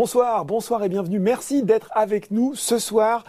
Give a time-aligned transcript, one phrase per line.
[0.00, 1.18] Bonsoir, bonsoir et bienvenue.
[1.18, 3.22] Merci d'être avec nous ce soir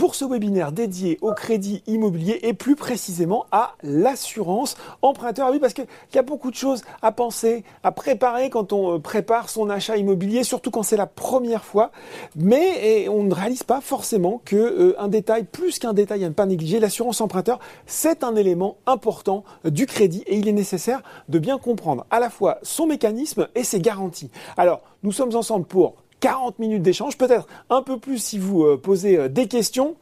[0.00, 5.48] pour ce webinaire dédié au crédit immobilier et plus précisément à l'assurance emprunteur.
[5.48, 8.94] Ah oui, parce qu'il y a beaucoup de choses à penser, à préparer quand on
[8.94, 11.90] euh, prépare son achat immobilier, surtout quand c'est la première fois.
[12.34, 16.32] Mais on ne réalise pas forcément que euh, un détail, plus qu'un détail à ne
[16.32, 21.02] pas négliger, l'assurance emprunteur, c'est un élément important euh, du crédit et il est nécessaire
[21.28, 24.30] de bien comprendre à la fois son mécanisme et ses garanties.
[24.56, 28.76] Alors, nous sommes ensemble pour 40 minutes d'échange, peut-être un peu plus si vous euh,
[28.76, 29.96] posez euh, des questions.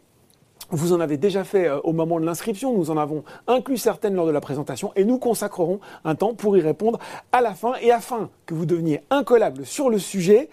[0.70, 4.14] Vous en avez déjà fait euh, au moment de l'inscription, nous en avons inclus certaines
[4.14, 6.98] lors de la présentation et nous consacrerons un temps pour y répondre
[7.32, 7.74] à la fin.
[7.80, 10.50] Et afin que vous deveniez incollable sur le sujet,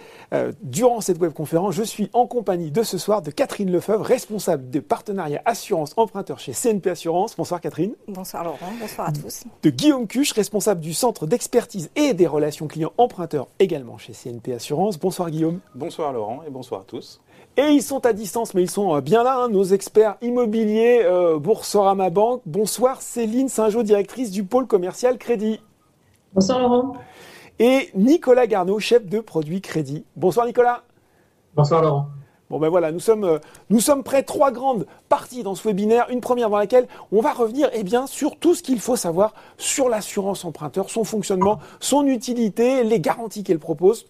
[0.62, 4.80] durant cette webconférence, je suis en compagnie de ce soir de Catherine Lefebvre, responsable de
[4.80, 7.36] partenariat assurance emprunteur chez CNP Assurance.
[7.36, 7.94] Bonsoir Catherine.
[8.08, 9.44] Bonsoir Laurent, bonsoir à tous.
[9.64, 14.54] De Guillaume Cuche, responsable du centre d'expertise et des relations clients emprunteurs également chez CNP
[14.54, 15.00] Assurance.
[15.00, 15.60] Bonsoir Guillaume.
[15.74, 17.22] Bonsoir Laurent et bonsoir à tous.
[17.58, 21.04] Et ils sont à distance, mais ils sont euh, bien là, hein, nos experts immobiliers
[21.06, 22.42] euh, Boursorama Banque.
[22.46, 25.62] Bonsoir Céline Saint-Jean, directrice du pôle commercial Crédit.
[26.34, 26.98] Bonsoir Laurent.
[27.60, 30.04] Et Nicolas Garneau, chef de produit Crédit.
[30.18, 30.84] Bonsoir Nicolas.
[31.56, 32.08] Bonsoir Laurent.
[32.50, 33.40] Bon ben voilà, nous sommes, euh,
[33.70, 36.08] nous sommes prêts, trois grandes parties dans ce webinaire.
[36.10, 39.34] Une première dans laquelle on va revenir eh bien, sur tout ce qu'il faut savoir
[39.58, 44.08] sur l'assurance emprunteur, son fonctionnement, son utilité, les garanties qu'elle propose.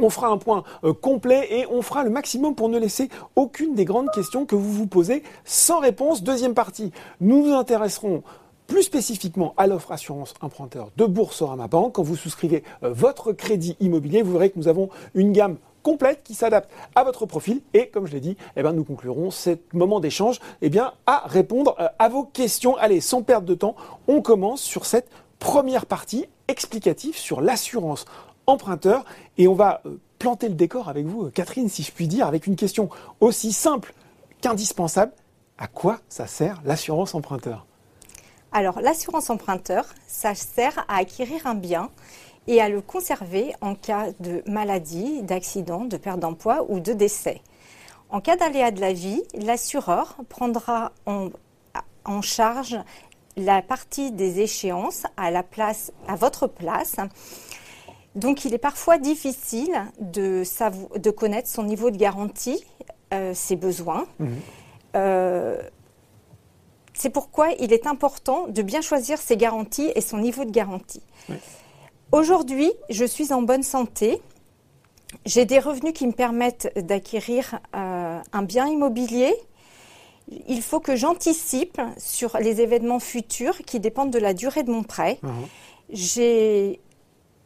[0.00, 3.74] On fera un point euh, complet et on fera le maximum pour ne laisser aucune
[3.74, 6.22] des grandes questions que vous vous posez sans réponse.
[6.22, 8.22] Deuxième partie, nous nous intéresserons
[8.66, 11.94] plus spécifiquement à l'offre assurance emprunteur de Boursorama Banque.
[11.94, 16.22] Quand vous souscrivez euh, votre crédit immobilier, vous verrez que nous avons une gamme complète
[16.22, 19.58] qui s'adapte à votre profil et comme je l'ai dit, eh ben, nous conclurons ce
[19.72, 20.70] moment d'échange eh
[21.06, 22.76] à répondre euh, à vos questions.
[22.76, 23.74] Allez, sans perdre de temps,
[24.08, 25.08] on commence sur cette
[25.38, 28.04] première partie explicative sur l'assurance
[28.50, 29.04] emprunteur.
[29.38, 32.26] Et on va euh, planter le décor avec vous, euh, Catherine, si je puis dire,
[32.26, 32.88] avec une question
[33.20, 33.94] aussi simple
[34.40, 35.12] qu'indispensable.
[35.58, 37.66] À quoi ça sert l'assurance emprunteur?
[38.52, 41.90] Alors, l'assurance emprunteur, ça sert à acquérir un bien
[42.46, 47.42] et à le conserver en cas de maladie, d'accident, de perte d'emploi ou de décès.
[48.08, 51.28] En cas d'aléa de la vie, l'assureur prendra en,
[52.04, 52.76] en, charge
[53.36, 56.96] la partie des échéances à, la place, à votre place
[58.14, 60.42] donc il est parfois difficile de,
[60.98, 62.64] de connaître son niveau de garantie,
[63.12, 64.06] euh, ses besoins.
[64.18, 64.36] Mhm.
[64.96, 65.62] Euh,
[66.92, 71.02] c'est pourquoi il est important de bien choisir ses garanties et son niveau de garantie.
[72.12, 74.20] Aujourd'hui, je suis en bonne santé.
[75.24, 79.34] J'ai des revenus qui me permettent d'acquérir euh, un bien immobilier.
[80.48, 84.82] Il faut que j'anticipe sur les événements futurs qui dépendent de la durée de mon
[84.82, 85.18] prêt.
[85.22, 85.46] Mhm.
[85.90, 86.80] J'ai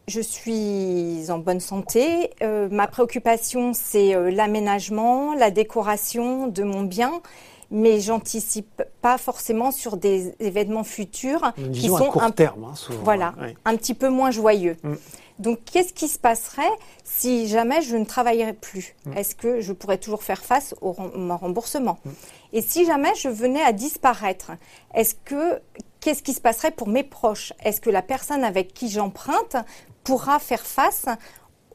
[0.06, 2.31] je suis en bonne santé.
[2.42, 7.22] Euh, ma préoccupation, c'est euh, l'aménagement, la décoration de mon bien,
[7.70, 13.34] mais j'anticipe pas forcément sur des événements futurs qui sont court un, terme, hein, voilà,
[13.65, 14.76] un petit peu moins joyeux.
[14.82, 14.94] Mm.
[15.41, 16.62] Donc, qu'est-ce qui se passerait
[17.03, 18.94] si jamais je ne travaillerais plus?
[19.06, 19.16] Mm.
[19.16, 21.98] Est-ce que je pourrais toujours faire face au mon remboursement?
[22.04, 22.10] Mm.
[22.53, 24.53] Et si jamais je venais à disparaître,
[24.94, 25.60] est-ce que
[26.00, 27.53] qu'est-ce qui se passerait pour mes proches?
[27.65, 29.56] Est-ce que la personne avec qui j'emprunte
[30.04, 31.06] pourra faire face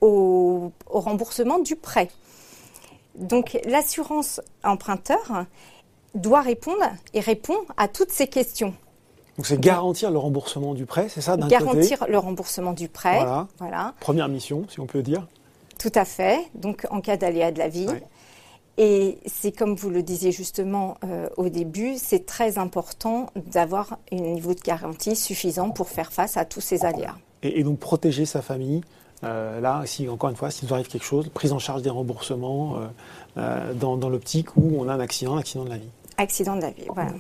[0.02, 2.10] au, remboursement du prêt.
[3.16, 5.46] Donc l'assurance emprunteur
[6.16, 8.74] doit répondre et répond à toutes ces questions.
[9.38, 13.20] Donc c'est garantir le remboursement du prêt, c'est ça Garantir le remboursement du prêt.
[13.58, 13.94] Voilà.
[14.00, 15.28] Première mission, si on peut dire.
[15.80, 16.40] Tout à fait.
[16.56, 17.88] Donc en cas d'aléa de la vie.
[18.78, 24.16] Et c'est comme vous le disiez justement euh, au début, c'est très important d'avoir un
[24.16, 28.42] niveau de garantie suffisant pour faire face à tous ces aléas et, donc protéger sa
[28.42, 28.82] famille.
[29.24, 31.90] Euh, là, si, encore une fois, s'il nous arrive quelque chose, prise en charge des
[31.90, 32.88] remboursements euh,
[33.38, 35.90] euh, dans, dans l'optique où on a un accident, un accident de la vie.
[36.18, 37.12] Accident de la vie, voilà.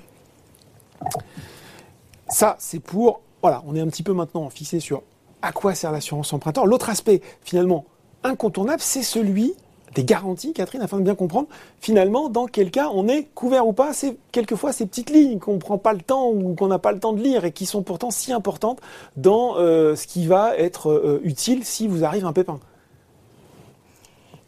[2.29, 3.21] Ça, c'est pour.
[3.41, 5.01] Voilà, on est un petit peu maintenant fixé sur
[5.41, 6.65] à quoi sert l'assurance emprunteur.
[6.65, 7.85] L'autre aspect, finalement,
[8.23, 9.53] incontournable, c'est celui
[9.95, 11.47] des garanties, Catherine, afin de bien comprendre
[11.79, 13.93] finalement dans quel cas on est couvert ou pas.
[13.93, 16.91] C'est quelquefois ces petites lignes qu'on ne prend pas le temps ou qu'on n'a pas
[16.91, 18.79] le temps de lire et qui sont pourtant si importantes
[19.17, 22.59] dans euh, ce qui va être euh, utile si vous arrive un pépin.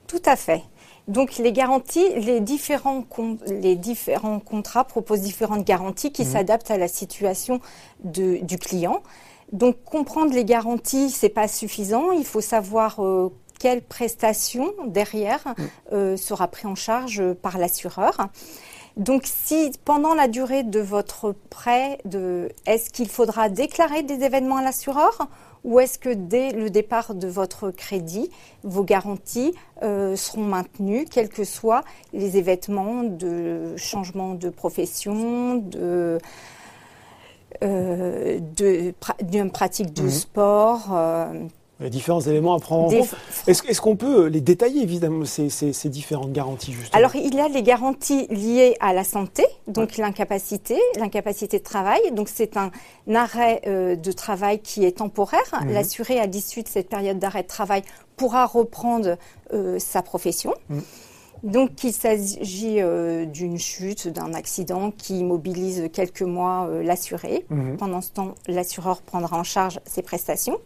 [0.08, 0.64] Tout à fait.
[1.08, 3.04] Donc les garanties, les différents,
[3.48, 6.32] les différents contrats proposent différentes garanties qui mmh.
[6.32, 7.60] s'adaptent à la situation
[8.04, 9.02] de, du client.
[9.52, 12.12] Donc comprendre les garanties, c'est pas suffisant.
[12.12, 13.30] Il faut savoir euh,
[13.62, 15.64] quelle prestation derrière mm.
[15.94, 18.30] euh, sera pris en charge par l'assureur.
[18.98, 22.00] Donc, si pendant la durée de votre prêt,
[22.66, 25.30] est-ce qu'il faudra déclarer des événements à l'assureur
[25.64, 28.32] ou est-ce que dès le départ de votre crédit,
[28.64, 29.54] vos garanties
[29.84, 31.84] euh, seront maintenues, quels que soient
[32.14, 36.18] les événements de changement de profession, de,
[37.64, 38.40] euh,
[39.22, 40.10] d'une pratique de Mhm.
[40.10, 41.34] sport euh,
[41.82, 43.16] Il y a différents éléments à prendre en des- compte.
[43.48, 46.96] Est-ce qu'on peut les détailler, évidemment, ces, ces- ces différentes garanties, justement?
[46.98, 52.00] Alors, il y a les garanties liées à la santé, donc l'incapacité, l'incapacité de travail.
[52.12, 52.70] Donc, c'est un
[53.16, 55.42] arrêt euh, de travail qui est temporaire.
[55.64, 55.74] Mhm.
[55.74, 57.82] L'assuré, à l'issue de cette période d'arrêt de travail,
[58.16, 59.18] pourra reprendre
[59.54, 60.54] euh, sa profession.
[60.70, 60.82] Mhm.
[61.44, 67.48] Donc, il s'agit euh, d'une chute, d'un accident qui immobilise quelques mois euh, l'assuré.
[67.50, 67.78] Mhm.
[67.78, 70.60] Pendant ce temps, l'assureur prendra en charge ses prestations.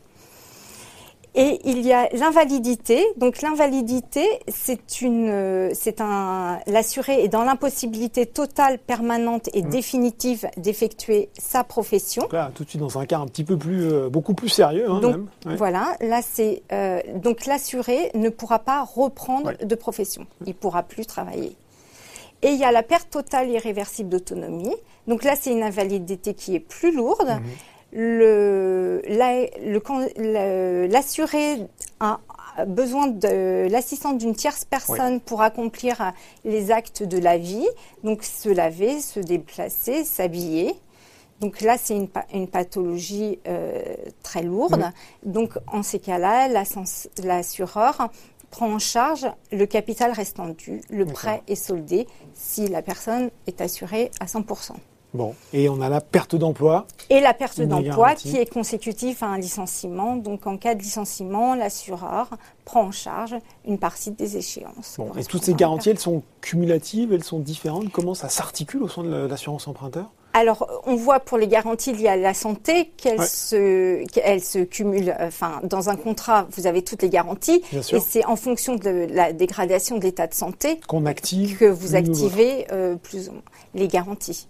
[1.38, 3.06] Et il y a l'invalidité.
[3.18, 9.70] Donc l'invalidité, c'est une, c'est un, l'assuré est dans l'impossibilité totale, permanente et Mm.
[9.70, 12.22] définitive d'effectuer sa profession.
[12.22, 14.48] Donc là, tout de suite dans un cas un petit peu plus, euh, beaucoup plus
[14.48, 15.28] sérieux, hein, Donc, même.
[15.46, 15.56] Ouais.
[15.58, 19.66] Voilà, là c'est euh, donc l'assuré ne pourra pas reprendre Ouais.
[19.66, 20.26] de profession.
[20.46, 21.56] Il pourra plus travailler.
[22.44, 24.76] Et il y a la perte totale irréversible d'autonomie.
[25.08, 27.28] Donc là c'est une invalidité qui est plus lourde.
[27.28, 27.42] Mhm.
[27.96, 29.02] Le
[30.88, 31.58] l'assuré
[32.00, 32.20] a
[32.58, 36.14] a besoin de l'assistance d'une tierce personne pour accomplir
[36.46, 37.68] les actes de la vie,
[38.06, 40.74] donc se laver, se déplacer, s'habiller.
[41.42, 43.84] Donc là, c'est une, pa- une pathologie euh,
[44.24, 44.90] très lourde.
[45.26, 46.48] Donc en ces cas-là,
[47.24, 48.10] l'assureur
[48.52, 53.60] prend en charge le capital restant dû, le prêt est soldé si la personne est
[53.60, 54.72] assurée à 100%.
[55.16, 55.34] Bon.
[55.54, 56.86] Et on a la perte d'emploi.
[57.10, 60.16] Et la perte d'emploi qui est consécutive à un licenciement.
[60.18, 62.30] Donc en cas de licenciement, l'assureur
[62.66, 63.36] prend en charge
[63.66, 64.96] une partie des échéances.
[64.98, 65.12] Bon.
[65.18, 67.92] Et toutes ces garanties, elles sont cumulatives, elles sont différentes.
[67.92, 70.12] Comment ça s'articule au sein de l'assurance emprunteur?
[70.34, 73.26] Alors, on voit pour les garanties liées à la santé qu'elles Ouais.
[73.26, 75.16] se, qu'elles se cumulent.
[75.18, 79.08] euh, Enfin, dans un contrat, vous avez toutes les garanties, et c'est en fonction de
[79.12, 81.58] la dégradation de l'état de santé Qu'on active.
[81.58, 83.42] que vous activez euh, plus ou moins
[83.76, 84.46] les garanties.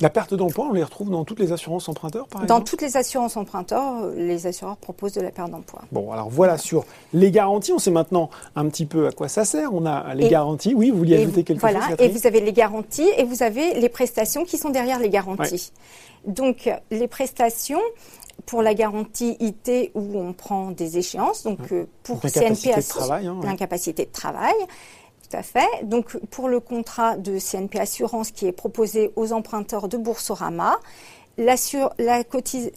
[0.00, 2.82] La perte d'emploi, on les retrouve dans toutes les assurances emprunteurs, par Dans exemple toutes
[2.82, 5.82] les assurances emprunteurs, euh, les assureurs proposent de la perte d'emploi.
[5.90, 7.72] Bon, alors voilà sur les garanties.
[7.72, 9.74] On sait maintenant un petit peu à quoi ça sert.
[9.74, 10.74] On a les Et- garanties.
[10.74, 13.24] Oui, vous vouliez Et ajouter quelque voilà, chose et Catherine vous avez les garanties et
[13.24, 15.72] vous avez les prestations qui sont derrière les garanties.
[16.26, 17.80] Donc les prestations
[18.46, 23.26] pour la garantie IT où on prend des échéances, donc euh, pour CNP de travail,
[23.26, 23.46] hein, ouais.
[23.46, 24.54] l'incapacité de travail.
[25.32, 25.84] Tout à fait.
[25.84, 30.78] Donc, pour le contrat de CNP Assurance qui est proposé aux emprunteurs de Boursorama,
[31.38, 32.22] l'assure- la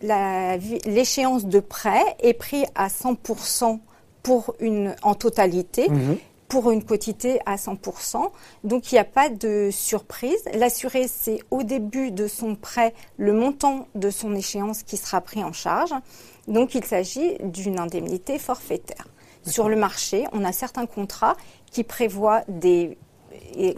[0.01, 3.79] la l'échéance de prêt est prise à 100%
[4.23, 6.17] pour une, en totalité Mhm.
[6.47, 8.31] pour une quotité à 100%.
[8.63, 10.41] Donc, il n'y a pas de surprise.
[10.53, 15.43] L'assuré, c'est au début de son prêt le montant de son échéance qui sera pris
[15.43, 15.93] en charge.
[16.47, 19.07] Donc, il s'agit d'une indemnité forfaitaire.
[19.47, 21.35] Sur le marché, on a certains contrats
[21.75, 22.97] qui prévoient des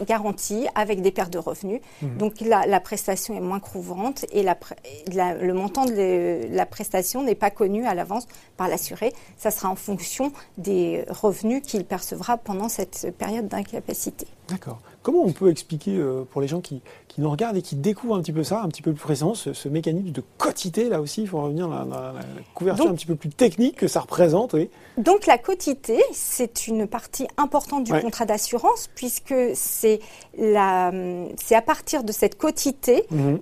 [0.06, 1.80] garanties avec des pertes de revenus.
[2.18, 4.76] Donc la, la prestation est moins couvrante et la pré-
[5.12, 8.26] la- le montant de le- la prestation n'est pas connu à l'avance
[8.56, 9.12] par l'assuré.
[9.36, 14.28] Ça sera en fonction des revenus qu'il percevra pendant cette période d'incapacité.
[14.48, 14.78] D'accord.
[15.02, 18.14] Comment on peut expliquer euh, pour les gens qui, qui nous regardent et qui découvrent
[18.16, 21.00] un petit peu ça, un petit peu plus précisément, ce, ce mécanisme de quotité, là
[21.00, 22.14] aussi, il faut revenir à la,
[22.54, 24.70] couverture Donc- un petit peu plus technique que ça représente, oui.
[24.96, 28.00] Donc la quotité, c'est une partie importante du Ouais.
[28.02, 30.00] contrat d'assurance puisque c'est
[30.40, 33.40] à partir de cette quotité Mhm.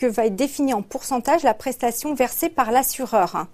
[0.00, 3.46] que va être définie en pourcentage la prestation versée par l'assureur.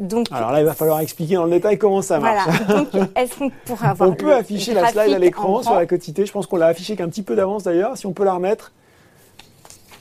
[0.00, 2.48] Donc Alors là, il va falloir expliquer dans le détail comment ça marche.
[2.66, 2.80] voilà.
[2.82, 6.24] Donc est-ce qu'on pourrait avoir On peut afficher la slide à l'écran sur la quotité.
[6.26, 7.96] Je pense qu'on l'a affiché qu'un petit peu d'avance d'ailleurs.
[7.98, 8.72] Si on peut la remettre,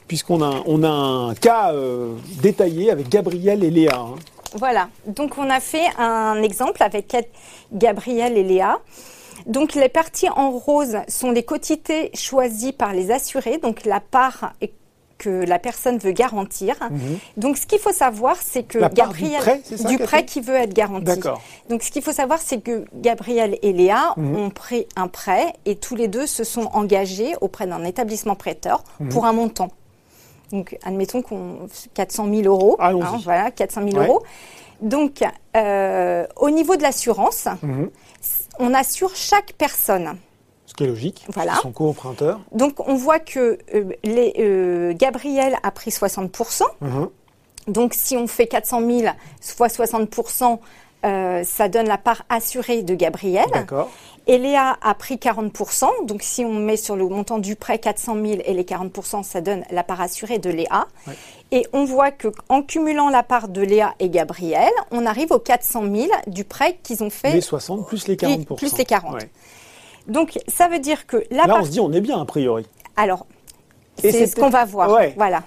[0.07, 3.95] puisqu'on a, on a un cas euh, détaillé avec Gabriel et Léa.
[3.97, 4.15] hein.
[4.55, 4.89] Voilà.
[5.05, 7.15] Donc on a fait un exemple avec
[7.73, 8.79] Gabriel et Léa.
[9.45, 14.53] Donc les parties en rose sont les quotités choisies par les assurés, donc la part
[14.61, 14.73] est-
[15.19, 16.75] que la personne veut garantir.
[17.37, 18.81] Donc ce qu'il faut savoir, c'est que Mhm.
[18.81, 21.19] La part du Gabriel prêt, ça, du prêt qui veut être garanti.
[21.69, 24.35] Donc ce qu'il faut savoir, c'est que Gabriel et Léa Mhm.
[24.37, 28.83] ont pris un prêt et tous les deux se sont engagés auprès d'un établissement prêteur
[28.99, 29.09] Mhm.
[29.09, 29.69] pour un montant.
[30.51, 32.75] Donc admettons qu'on 400 000 euros.
[32.79, 33.23] hein, Allons-y.
[33.23, 34.07] voilà, 400 000 Ouais.
[34.07, 34.23] euros.
[34.81, 35.21] Donc
[35.57, 37.89] euh, au niveau de l'assurance, Mhm.
[38.59, 40.15] on assure chaque personne.
[40.79, 41.25] Ce qui est logique.
[41.33, 41.53] Voilà.
[41.57, 42.39] Ils sont co-emprunteurs.
[42.51, 46.63] Donc on voit que euh, les, euh, Gabriel a pris 60%.
[46.81, 47.09] Mhm.
[47.67, 50.59] Donc si on fait 400 000 fois 60%,
[51.05, 53.45] euh, ça donne la part assurée de Gabriel.
[53.53, 53.89] D'accord.
[54.27, 55.87] Et Léa a pris 40%.
[56.05, 59.41] Donc, si on met sur le montant du prêt 400 000 et les 40%, ça
[59.41, 60.87] donne la part assurée de Léa.
[61.07, 61.15] Ouais.
[61.51, 65.39] Et on voit que en cumulant la part de Léa et Gabriel, on arrive aux
[65.39, 67.31] 400 000 du prêt qu'ils ont fait.
[67.31, 68.55] Les 60 plus les 40%.
[68.55, 69.15] Plus les 40.
[69.15, 69.29] Ouais.
[70.07, 72.65] Donc, ça veut dire que la Là, on se dit, on est bien, a priori.
[72.95, 73.25] Alors,
[73.97, 74.91] c'est ce qu'on va voir.
[74.91, 75.13] Ouais.
[75.17, 75.43] Voilà.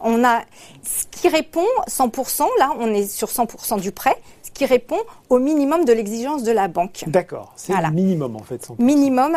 [0.00, 0.42] On a
[0.82, 4.98] ce qui répond 100%, là, on est sur 100% du prêt, ce qui répond
[5.30, 7.04] au minimum de l'exigence de la banque.
[7.06, 7.52] D'accord.
[7.56, 7.88] C'est Voilà.
[7.88, 8.62] le minimum, en fait.
[8.66, 8.76] 100%.
[8.78, 9.32] Minimum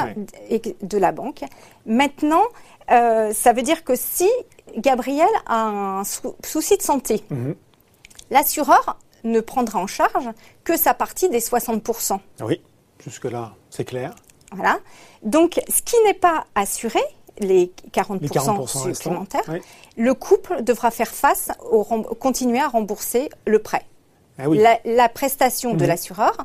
[0.49, 0.61] Ouais.
[0.81, 1.43] de la banque.
[1.85, 2.43] Maintenant,
[2.91, 4.29] euh, ça veut dire que si
[4.77, 7.55] Gabriel a un sou- souci de santé, Mhm.
[8.29, 10.29] l'assureur ne prendra en charge
[10.63, 12.19] que sa partie des 60%.
[12.41, 12.61] Oui,
[13.03, 14.13] jusque-là, c'est clair.
[14.53, 14.79] Voilà.
[15.23, 16.99] Donc, ce qui n'est pas assuré,
[17.39, 18.93] les 40%, Les 40% restants.
[18.93, 19.53] supplémentaires,
[19.97, 23.83] le couple devra faire face au rem- continuer à rembourser le prêt.
[24.37, 24.57] Ah oui.
[24.57, 25.87] La, la prestation de Mhm.
[25.87, 26.37] l'assureur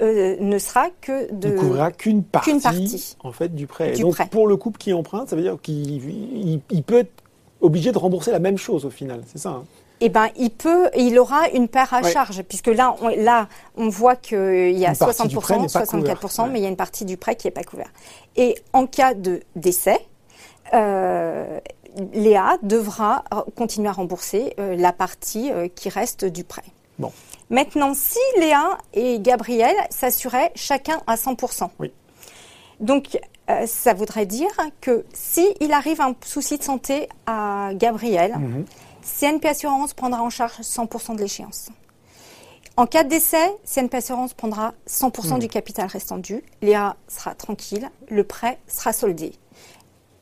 [0.00, 3.92] euh, ne sera que de ne couvrira qu'une partie, en fait du prêt.
[3.92, 4.28] Du Et donc prêt.
[4.30, 7.10] pour le couple qui emprunte, ça veut dire qu'il il, il peut être
[7.60, 9.64] obligé de rembourser la même chose au final, c'est ça hein
[10.00, 12.12] eh ben, il peut, il aura une part à Ouais.
[12.12, 15.58] charge, puisque là, on, là, on voit qu'il y a Une partie du 60%, prêt
[15.58, 16.48] n'est pas 64%, couverte, ouais.
[16.50, 17.90] mais il y a une partie du prêt qui n'est pas couverte.
[18.36, 20.00] Et en cas de décès,
[20.74, 21.58] euh,
[22.12, 23.24] Léa devra
[23.56, 26.62] continuer à rembourser euh, la partie euh, qui reste du prêt.
[26.98, 27.12] Bon.
[27.50, 31.92] Maintenant, si Léa et Gabriel s'assuraient chacun à 100%, Oui.
[32.80, 33.18] donc
[33.50, 34.50] euh, ça voudrait dire
[34.82, 38.64] que si il arrive un souci de santé à Gabriel, Mhm.
[39.08, 41.70] CNP Assurance prendra en charge 100% de l'échéance.
[42.76, 45.38] En cas de décès, CNP Assurance prendra 100% Hmm.
[45.40, 46.42] du capital restant dû.
[46.62, 49.32] Léa sera tranquille, le prêt sera soldé.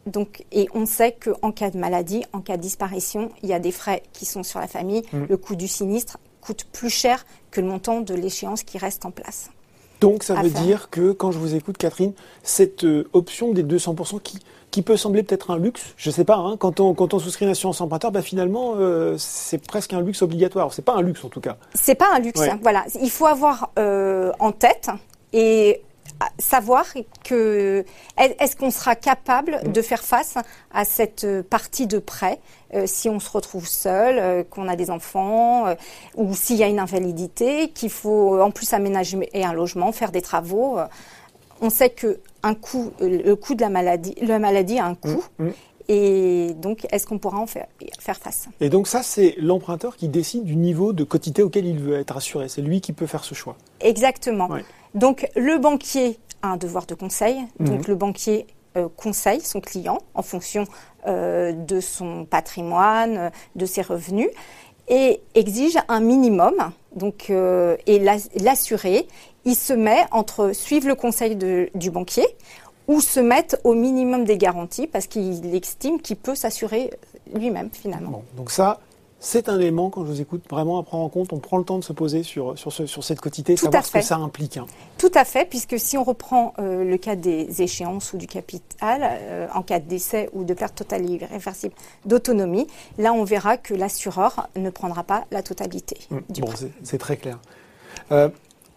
[0.06, 3.58] Donc, et on sait qu'en cas de maladie, en cas de disparition, il y a
[3.58, 5.02] des frais qui sont sur la famille.
[5.12, 5.26] Hmm.
[5.28, 9.10] Le coût du sinistre coûte plus cher que le montant de l'échéance qui reste en
[9.10, 9.50] place.
[10.00, 10.62] Donc ça veut faire.
[10.62, 12.12] dire que quand je vous écoute Catherine,
[12.42, 14.38] cette euh, option des 200% qui,
[14.70, 17.46] qui peut sembler peut-être un luxe, je sais pas, hein, quand, on, quand on souscrit
[17.46, 20.72] une assurance emprunteur, bah finalement euh, c'est presque un luxe obligatoire.
[20.72, 21.56] C'est pas un luxe en tout cas.
[21.74, 22.40] C'est pas un luxe.
[22.40, 22.50] Ouais.
[22.50, 22.58] hein.
[22.62, 24.90] Voilà, il faut avoir euh, en tête
[25.32, 25.82] et
[26.38, 26.84] savoir
[27.24, 27.84] que
[28.18, 29.72] est- est-ce qu'on sera capable Mm.
[29.72, 30.34] de faire face
[30.72, 32.38] à cette euh, partie de prêt
[32.74, 35.74] euh, si on se retrouve seul, euh, qu'on a des enfants euh,
[36.16, 40.22] ou s'il y a une invalidité, qu'il faut en plus aménager un logement, faire des
[40.22, 40.78] travaux.
[41.60, 45.24] On sait que un coût, le coût de la maladie, la maladie a un coût.
[45.38, 45.48] Mm.
[45.88, 47.66] Et donc, est-ce qu'on pourra en faire,
[48.00, 48.48] faire face?
[48.60, 52.16] Et donc ça c'est l'emprunteur qui décide du niveau de quotité auquel il veut être
[52.16, 52.48] assuré.
[52.48, 53.56] C'est lui qui peut faire ce choix.
[53.80, 54.48] Exactement.
[54.48, 54.64] Ouais.
[54.94, 57.36] Donc le banquier a un devoir de conseil.
[57.60, 57.68] Mhm.
[57.68, 60.64] Donc le banquier euh, conseille son client en fonction
[61.06, 64.28] euh, de son patrimoine, de ses revenus
[64.88, 66.54] et exige un minimum.
[66.94, 69.06] Donc euh, et l'as- l'assuré,
[69.44, 72.26] il se met entre suivre le conseil de- du banquier
[72.88, 76.90] ou se mettre au minimum des garanties parce qu'il estime qu'il peut s'assurer
[77.34, 78.10] lui-même finalement.
[78.10, 78.80] Bon, donc ça,
[79.18, 81.32] c'est un élément, quand je vous écoute, vraiment à prendre en compte.
[81.32, 83.90] On prend le temps de se poser sur, sur, ce- sur cette quotité, savoir ce
[83.90, 84.58] que ça implique.
[84.58, 84.66] hein.
[84.98, 89.00] Tout à fait, puisque si on reprend euh, le cas des échéances ou du capital,
[89.02, 91.74] euh, en cas de décès ou de perte totale irréversible
[92.04, 92.66] d'autonomie,
[92.98, 96.18] là on verra que l'assureur ne prendra pas la totalité Mm.
[96.28, 96.48] du Bon,
[96.84, 97.38] c'est très clair.
[98.12, 98.28] Euh,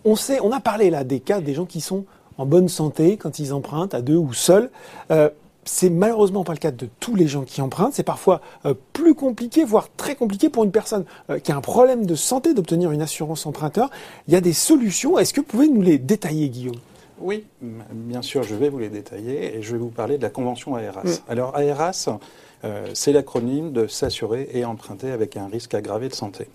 [0.05, 2.05] on, sait, on a parlé là des cas des gens qui sont
[2.39, 4.71] en bonne santé quand ils empruntent à deux ou seuls.
[5.11, 5.29] Euh,
[5.65, 7.93] c'est malheureusement pas le cas de tous les gens qui empruntent.
[7.93, 11.61] C'est parfois euh, plus compliqué, voire très compliqué pour une personne euh, qui a un
[11.61, 13.91] problème de santé d'obtenir une assurance emprunteur.
[14.27, 15.19] Il y a des solutions.
[15.19, 16.77] Est-ce que vous pouvez nous les détailler, Guillaume?
[17.19, 20.29] Oui, bien sûr, je vais vous les détailler et je vais vous parler de la
[20.29, 21.03] convention AERAS.
[21.03, 21.31] Mm.
[21.31, 22.09] Alors, AERAS,
[22.63, 26.47] euh, c'est l'acronyme de s'assurer et emprunter avec un risque aggravé de santé.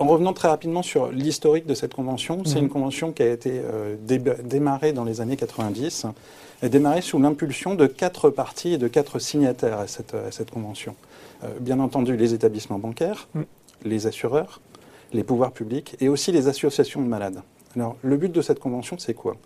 [0.00, 2.64] En revenant très rapidement sur l'historique de cette convention, c'est Mhm.
[2.64, 3.94] une convention qui a été euh,
[4.42, 6.06] démarrée dans les années 90,
[6.62, 10.50] et démarrée sous l'impulsion de quatre parties et de quatre signataires à cette, à cette
[10.50, 10.96] convention.
[11.44, 13.44] Euh, bien entendu, les établissements bancaires, Mhm.
[13.84, 14.60] les assureurs,
[15.12, 17.42] les pouvoirs publics et aussi les associations de malades.
[17.76, 19.36] Alors, le but de cette convention, c'est quoi?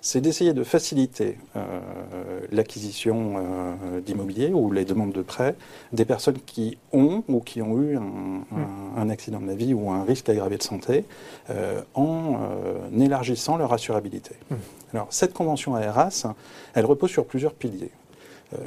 [0.00, 5.56] C'est d'essayer de faciliter euh, l'acquisition euh, d'immobilier ou les demandes de prêt
[5.92, 9.72] des personnes qui ont ou qui ont eu un, un- un accident de la vie
[9.74, 11.04] ou un risque aggravé de santé
[11.50, 12.34] euh, en
[12.94, 14.34] euh, élargissant leur assurabilité.
[14.92, 16.26] Alors, cette convention ARAS,
[16.74, 17.90] elle repose sur plusieurs piliers.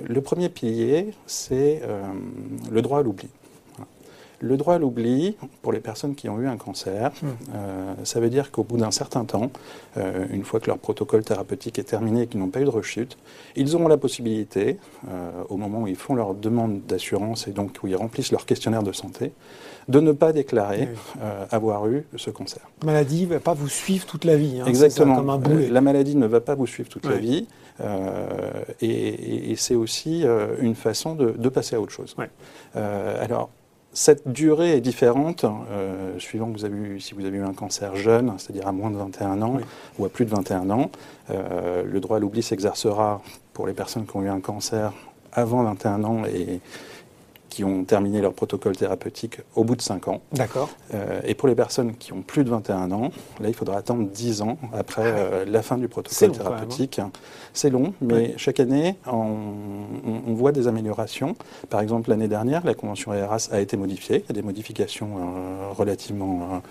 [0.07, 2.03] Le premier pilier, c'est euh,
[2.69, 3.29] le droit à l'oubli.
[4.41, 7.11] Le droit à l'oubli, pour les personnes qui ont eu un cancer,
[7.53, 9.51] euh, ça veut dire qu'au bout d'un certain temps,
[9.97, 12.69] euh, une fois que leur protocole thérapeutique est terminé et qu'ils n'ont pas eu de
[12.69, 13.17] rechute,
[13.57, 14.77] ils auront la possibilité,
[15.09, 18.45] euh, au moment où ils font leur demande d'assurance et donc où ils remplissent leur
[18.45, 19.33] questionnaire de santé,
[19.89, 20.87] de ne pas déclarer
[21.49, 22.61] avoir eu ce cancer.
[22.81, 24.59] La maladie ne va pas vous suivre toute la vie.
[24.61, 25.15] Hein, Exactement.
[25.15, 25.67] comme un boulet.
[25.67, 27.47] La maladie ne va pas vous suivre toute la vie.
[28.81, 30.25] et, c'est aussi
[30.61, 32.15] une façon de, passer à autre chose.
[32.75, 33.49] alors,
[33.99, 37.51] cette durée est différente euh, suivant que vous avez eu, si vous avez eu un
[37.51, 39.57] cancer jeune, c'est-à-dire à moins de 21 ans
[39.97, 40.89] ou à plus de 21 ans.
[41.31, 44.93] Euh, le droit à l'oubli s'exercera pour les personnes qui ont eu un cancer
[45.33, 46.61] avant 21 ans et
[47.49, 50.21] qui ont terminé leur protocole thérapeutique au bout de 5 ans.
[50.31, 50.69] D'accord.
[50.93, 54.07] Euh, et pour les personnes qui ont plus de 21 ans, là, il faudra attendre
[54.07, 56.33] 10 ans après ah euh, la fin du protocole hein.
[56.37, 57.01] thérapeutique.
[57.53, 61.35] C'est long, mais chaque année, on, voit des améliorations.
[61.69, 64.23] Par exemple, l'année dernière, la convention ERAS a été modifiée.
[64.23, 66.61] Il y a des modifications euh, relativement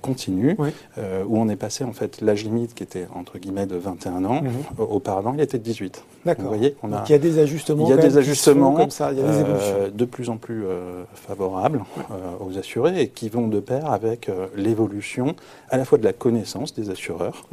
[0.00, 0.56] continues,
[0.96, 4.40] où on est passé, en fait, l'âge limite qui était, entre guillemets, de 21 ans.
[4.40, 4.52] Mhm.
[4.78, 6.04] Auparavant, il était de 18.
[6.24, 6.44] D'accord.
[6.44, 7.86] Vous voyez, on a, il y a des ajustements.
[7.86, 9.71] Il y a des ajustements comme ça, il y a des évolutions.
[9.72, 13.90] Euh, de plus en plus euh, favorables euh, aux assurés et qui vont de pair
[13.92, 15.34] avec l'évolution
[15.70, 17.46] à la fois de la connaissance des assureurs,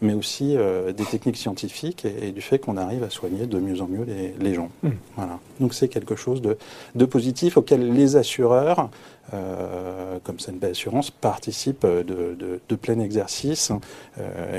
[0.00, 0.56] mais aussi
[0.96, 4.06] des techniques scientifiques et, du fait qu'on arrive à soigner de mieux en mieux
[4.38, 4.70] les, gens.
[4.82, 4.90] Mmh.
[5.16, 5.38] Voilà.
[5.60, 6.56] Donc c'est quelque chose de,
[6.94, 8.90] de, positif auquel les assureurs
[10.24, 12.36] comme CNP Assurance, participent de,
[12.68, 13.72] de, plein exercice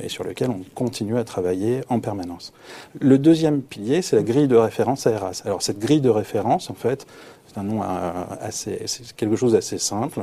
[0.02, 2.54] et sur lequel on continue à travailler en permanence.
[3.00, 5.42] Le deuxième pilier, c'est la grille de référence ARAS.
[5.46, 7.06] Alors cette grille de référence, en fait,
[7.52, 7.86] c'est un nom euh,
[8.40, 10.22] assez, c'est quelque chose d'assez simple.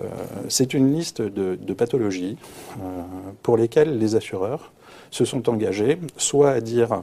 [0.00, 0.04] Euh,
[0.48, 2.36] c'est une liste de, pathologies
[2.80, 3.02] euh,
[3.42, 4.72] pour lesquelles les assureurs
[5.10, 7.02] se sont engagés, soit à dire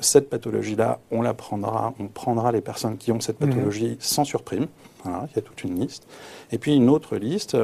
[0.00, 3.48] cette pathologie-là, on la prendra, on prendra les personnes qui ont cette mhm.
[3.48, 4.66] pathologie sans surprime.
[5.04, 6.06] Il y a toute une liste.
[6.52, 7.56] Et puis une autre liste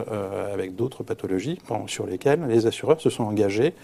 [0.52, 3.74] avec d'autres pathologies sur lesquelles les assureurs se sont engagés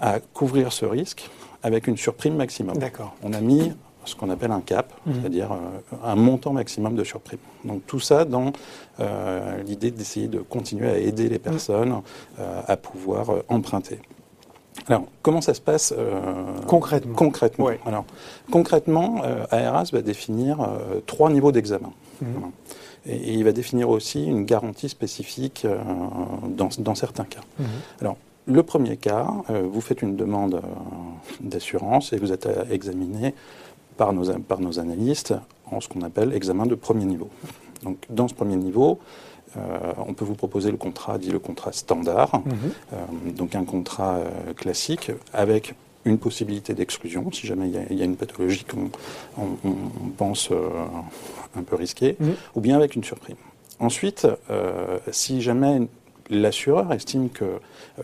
[0.00, 1.30] à couvrir ce risque
[1.62, 2.76] avec une surprime maximum.
[2.78, 3.14] D'accord.
[3.22, 3.72] On a mis
[4.04, 5.14] ce qu'on appelle un cap, mhm.
[5.14, 7.38] c'est-à-dire euh, un montant maximum de surprime.
[7.64, 8.52] Donc tout ça dans
[8.98, 12.00] euh, l'idée d'essayer de continuer à aider les personnes
[12.38, 14.00] euh, à pouvoir emprunter.
[14.86, 15.92] Alors, comment ça se passe
[16.66, 17.68] concrètement Concrètement?
[17.84, 18.06] Alors,
[18.50, 20.58] concrètement, ARAS va définir
[21.06, 21.92] trois niveaux d'examen.
[23.06, 25.66] Et, il va définir aussi une garantie spécifique
[26.48, 27.40] dans, dans, certains cas.
[27.58, 27.66] Mhm.
[28.00, 30.60] Alors, le premier cas, vous faites une demande
[31.40, 33.34] d'assurance et vous êtes examiné
[33.96, 35.34] par nos, par nos analystes
[35.70, 37.28] en ce qu'on appelle examen de premier niveau.
[37.82, 38.98] Donc, dans ce premier niveau,
[39.56, 42.54] euh, on peut vous proposer le contrat dit le contrat standard, mhm.
[42.92, 42.96] euh,
[43.32, 48.16] donc un contrat euh, classique avec une possibilité d'exclusion si jamais il y, a une
[48.16, 48.90] pathologie qu'on
[49.38, 50.50] on, pense
[51.54, 52.16] un peu risquée,
[52.54, 53.36] ou bien avec une surprime.
[53.80, 54.26] Ensuite,
[55.10, 55.82] si jamais
[56.30, 57.58] l'assureur estime que euh,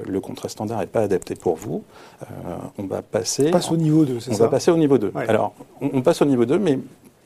[0.06, 1.85] le contrat standard n'est pas adapté pour vous,
[2.22, 2.26] euh,
[2.78, 3.48] on va passer.
[3.48, 5.12] On passe au niveau 2, c'est ça On va passer au niveau 2.
[5.14, 6.78] Alors, on, passe au niveau 2, mais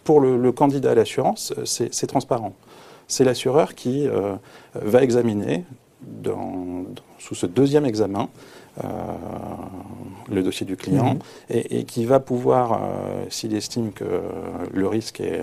[0.05, 2.53] pour le, candidat à l'assurance, euh, c'est transparent.
[3.09, 4.07] C'est l'assureur qui
[4.75, 5.65] va examiner,
[7.19, 8.29] sous ce deuxième examen,
[10.31, 11.21] le dossier du client mhm.
[11.51, 12.81] et, qui va pouvoir,
[13.29, 14.05] s'il estime que
[14.73, 15.41] le risque est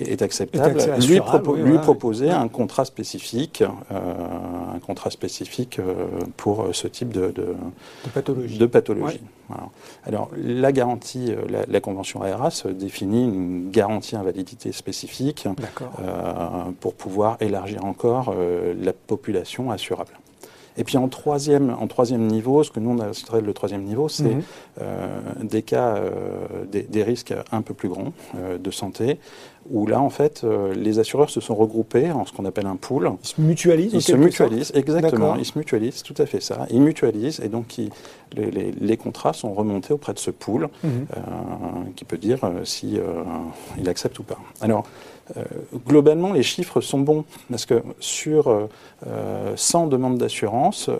[0.00, 1.20] est acceptable, lui,
[1.64, 7.54] lui proposer un contrat spécifique, euh, un contrat spécifique euh, pour ce type de, de,
[8.14, 8.58] pathologie.
[8.58, 9.20] De pathologie.
[10.04, 15.48] Alors, la garantie, euh, la, convention ARAS définit une garantie invalidité spécifique
[16.80, 20.12] pour pouvoir élargir encore la population assurable.
[20.78, 24.08] Et puis en troisième, en troisième niveau, ce que nous on a le troisième niveau,
[24.08, 24.42] c'est mhm.
[25.42, 26.00] des cas,
[26.70, 29.18] des, des, risques un peu plus grands de santé,
[29.70, 32.76] où là, en fait, euh, les assureurs se sont regroupés en ce qu'on appelle un
[32.76, 33.12] pool.
[33.22, 35.36] Ils se mutualisent Ils se mutualisent, exactement.
[35.36, 36.66] Ils se mutualisent, tout à fait ça.
[36.70, 37.76] Ils mutualisent et donc
[38.34, 40.90] les, contrats sont remontés auprès de ce pool mhm.
[41.16, 41.20] euh,
[41.96, 42.98] qui peut dire euh, si
[43.78, 44.38] il accepte ou pas.
[44.60, 44.84] Alors,
[45.86, 48.68] globalement, les chiffres sont bons parce que sur
[49.56, 50.90] 100 demandes d'assurance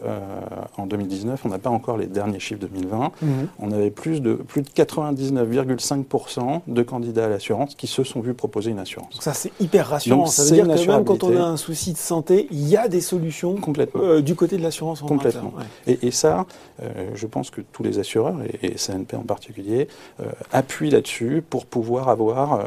[0.76, 3.48] en 2019, on n'a pas encore les derniers chiffres 2020, mhm.
[3.58, 8.34] on avait plus de, plus de 99,5% de candidats à l'assurance qui se sont vus
[8.34, 9.18] proposer une assurance.
[9.20, 10.26] ça, c'est hyper rassurant.
[10.26, 12.88] ça veut dire que même quand on a un souci de santé, il y a
[12.88, 14.00] des solutions Complètement.
[14.02, 15.52] Euh, du côté de l'assurance Complètement.
[15.86, 16.46] Et, ça,
[16.82, 19.88] euh, je pense que tous les assureurs, et, CNP en particulier,
[20.20, 22.66] euh, appuient là-dessus pour pouvoir avoir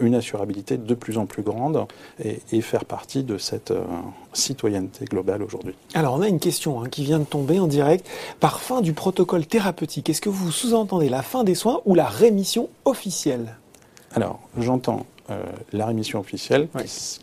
[0.00, 1.86] une assurabilité de plus en plus grande
[2.22, 3.72] et, faire partie de cette
[4.32, 5.74] citoyenneté globale aujourd'hui.
[5.92, 8.06] Alors, on a une question hein, qui vient de tomber en direct.
[8.40, 12.06] Par fin du protocole thérapeutique, est-ce que vous sous-entendez la fin des soins ou la
[12.06, 13.56] rémission officielle?
[14.14, 16.68] Alors, j'entends euh, la rémission officielle,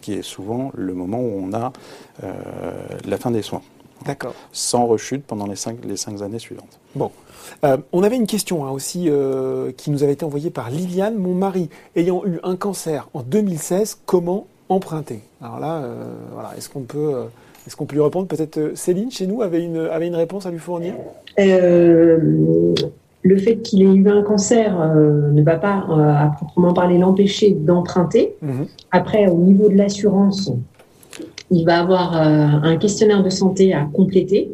[0.02, 1.72] qui, est souvent le moment où on a
[2.24, 2.34] euh,
[3.06, 3.62] la fin des soins.
[4.06, 4.34] D'accord.
[4.52, 6.80] Sans rechute pendant les cinq, les cinq années suivantes.
[6.96, 7.12] Bon.
[7.64, 11.16] Euh, on avait une question hein, aussi euh, qui nous avait été envoyée par Liliane.
[11.16, 15.20] Mon mari ayant eu un cancer en 2016, comment emprunter?
[15.42, 17.14] Alors là, euh, voilà, est-ce qu'on peut,
[17.66, 18.28] est-ce qu'on peut lui répondre?
[18.28, 20.94] Peut-être Céline, chez nous, avait une, avait une réponse à lui fournir?
[23.24, 28.36] Le fait qu'il ait eu un cancer ne va pas, à proprement parler, l'empêcher d'emprunter.
[28.42, 28.66] Mhm.
[28.90, 30.52] Après, au niveau de l'assurance,
[31.52, 34.50] il va avoir un questionnaire de santé à compléter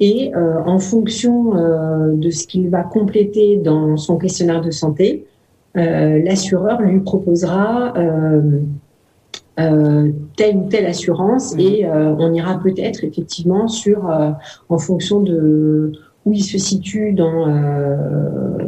[0.00, 5.26] et euh, en fonction euh, de ce qu'il va compléter dans son questionnaire de santé,
[5.76, 7.94] euh, l'assureur lui proposera
[9.56, 11.60] telle ou telle assurance mmh.
[11.60, 14.08] et on ira peut-être effectivement sur,
[14.68, 15.92] en fonction de
[16.24, 17.48] où il se situe dans,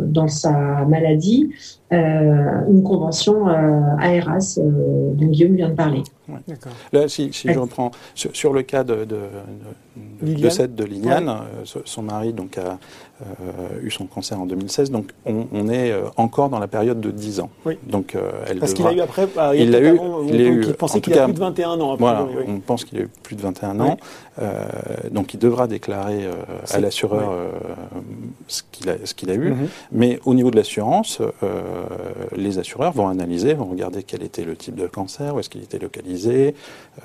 [0.08, 1.50] dans sa maladie,
[1.92, 6.02] une convention ARAS dont Guillaume vient de parler.
[6.92, 9.18] Là, si, je reprends sur, le cas de, de,
[10.22, 12.78] de, cette de Liliane, euh, son mari donc a
[13.22, 17.10] euh, eu son cancer en 2016, donc on, est euh, encore dans la période de
[17.10, 17.50] 10 ans.
[17.64, 17.78] Oui.
[17.86, 19.98] Donc elle Parce qu'il a eu après, il, a eu,
[20.28, 21.96] il, a eu, il pensait qu'il a plus de 21 ans.
[21.96, 23.96] voilà, on pense qu'il a eu plus de 21 ans,
[25.10, 26.28] donc il devra déclarer
[26.70, 27.34] à l'assureur
[28.46, 29.50] ce qu'il a, eu.
[29.50, 29.68] Mhm.
[29.92, 31.20] Mais au niveau de l'assurance,
[32.36, 35.62] les assureurs vont analyser, vont regarder quel était le type de cancer, où est-ce qu'il
[35.62, 36.54] était localisé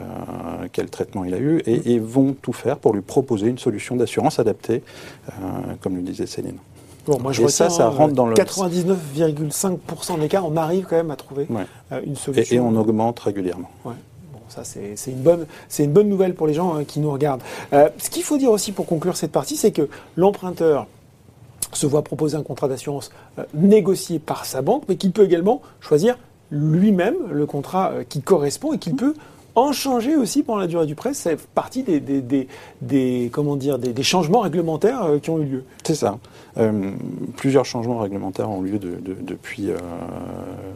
[0.02, 3.96] euh, quel traitement il a eu, et, vont tout faire pour lui proposer une solution
[3.96, 4.84] d'assurance adaptée,
[5.30, 5.34] euh,
[5.82, 6.58] comme le disait Céline.
[7.06, 10.96] Bon, moi, je et ça, ça rentre dans le 99,5% des cas, on arrive quand
[10.96, 11.48] même à trouver
[11.92, 12.56] euh, une solution.
[12.56, 13.70] Et, on augmente régulièrement.
[13.86, 13.94] Ouais.
[14.34, 15.46] Bon, ça, c'est une, bonne,
[15.78, 17.44] une bonne nouvelle pour les gens qui nous regardent.
[17.72, 20.88] ce qu'il faut dire aussi pour conclure cette partie, c'est que l'emprunteur
[21.74, 23.12] se voit proposer un contrat d'assurance
[23.54, 26.18] négocié par sa banque, mais qu'il peut également choisir
[26.52, 29.14] lui-même le contrat euh, qui correspond et qu'il peut
[29.56, 31.14] en changer aussi pendant la durée du prêt.
[31.14, 32.00] C'est partie des,
[32.82, 35.64] des, comment dire, des, changements réglementaires euh, qui ont eu lieu.
[35.84, 36.18] C'est ça.
[36.58, 36.92] Euh,
[37.38, 39.70] plusieurs changements réglementaires ont eu lieu depuis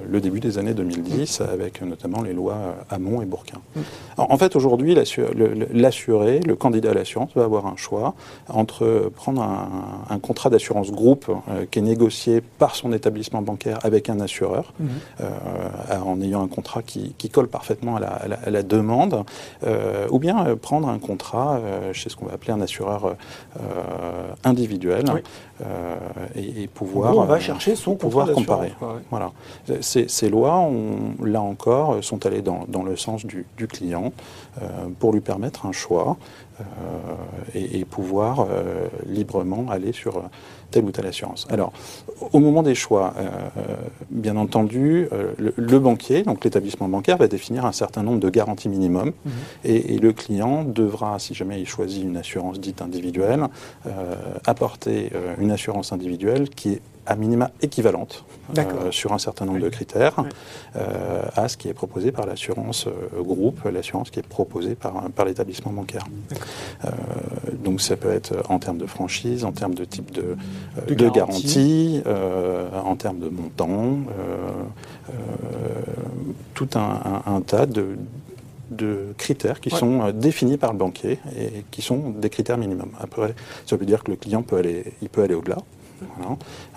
[0.10, 3.60] le début des années 2010, avec notamment les lois Hamon et Bourquin.
[3.76, 3.82] Mm.
[4.18, 8.14] En, fait, aujourd'hui, l'assuré, le, candidat à l'assurance, va avoir un choix
[8.50, 11.32] entre prendre un, contrat d'assurance groupe
[11.72, 14.86] qui est négocié par son établissement bancaire avec un assureur, mm.
[16.04, 19.24] en ayant un contrat qui, colle parfaitement à la, à la demande,
[19.66, 23.16] euh, ou bien euh, prendre un contrat euh, chez ce qu'on va appeler un assureur
[24.44, 25.06] individuel
[26.36, 27.18] et, pouvoir.
[27.18, 28.74] on va chercher son pouvoir comparer.
[29.10, 29.32] Voilà.
[29.82, 30.70] Ces, lois,
[31.24, 34.14] là encore, sont allées dans, le sens du, client
[35.00, 36.18] pour lui permettre un choix
[37.54, 38.48] et, pouvoir
[39.06, 40.24] librement aller sur
[40.72, 41.48] telle ou telle assurance.
[41.50, 41.72] Alors,
[42.34, 43.26] au moment des choix, euh,
[44.10, 48.70] bien entendu, euh, le, banquier, donc l'établissement bancaire, va définir un certain nombre de garanties
[48.70, 49.32] minimum mhm.
[49.66, 53.48] et, le client devra, si jamais il choisit une assurance dite individuelle,
[53.86, 58.24] euh, apporter une assurance individuelle qui est à minima équivalente
[58.58, 60.24] euh, sur un certain nombre de critères
[60.76, 65.10] euh, à ce qui est proposé par l'assurance euh, groupe, l'assurance qui est proposée par,
[65.10, 66.06] par l'établissement bancaire.
[67.64, 70.38] donc ça peut être en termes de franchise, en termes de type de,
[70.88, 74.00] de, garantie, en termes de montant,
[76.54, 77.98] tout un, tas de,
[78.70, 82.92] de critères qui sont définis par le banquier et qui sont des critères minimums.
[83.00, 83.34] Après,
[83.66, 85.58] ça veut dire que le client peut aller, il peut aller au-delà.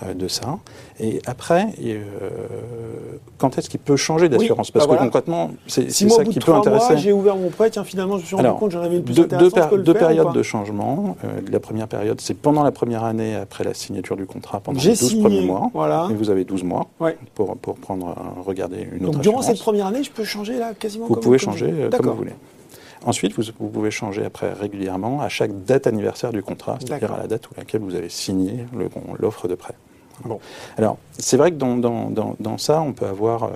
[0.03, 0.59] Euh, de ça.
[1.01, 1.99] Et après, euh,
[3.39, 6.97] quand est-ce qu'il peut changer d'assurance Parce bah que concrètement, c'est ça qui peut intéresser.
[6.99, 9.15] J'ai ouvert mon prêt, tiens, finalement, je me suis rendu compte j'en avais une plus
[9.15, 11.17] deux, deux, périodes de changement.
[11.25, 14.81] Euh, la première période, c'est pendant la première année après la signature du contrat, pendant
[14.81, 15.71] les 12 premiers mois.
[15.75, 16.09] Voilà.
[16.11, 16.89] Et vous avez 12 mois
[17.35, 20.73] pour, pour prendre, regarder une Donc, autre durant cette première année, je peux changer là
[20.79, 22.33] quasiment Vous pouvez changer comme vous voulez.
[23.05, 27.27] Ensuite, vous, pouvez changer après régulièrement à chaque date anniversaire du contrat, c'est-à-dire à la
[27.27, 28.67] date où laquelle vous avez signé
[29.19, 29.75] l'offre de prêt.
[30.25, 30.39] Bon.
[30.77, 33.49] Alors, c'est vrai que dans, dans, ça, on peut avoir euh,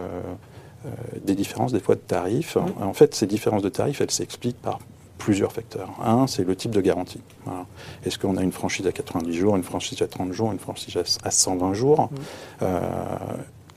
[0.87, 0.89] euh,
[1.25, 2.57] des différences des fois de tarifs.
[2.57, 2.83] Mmh.
[2.83, 4.81] En fait, ces différences de tarifs, elles s'expliquent par
[5.19, 5.91] plusieurs facteurs.
[6.05, 7.21] Un, c'est le type de garantie.
[8.05, 10.97] Est-ce qu'on a une franchise à 90 jours, une franchise à 30 jours, une franchise
[11.23, 12.03] à 120 jours?
[12.03, 12.17] Mmh.
[12.63, 12.81] euh,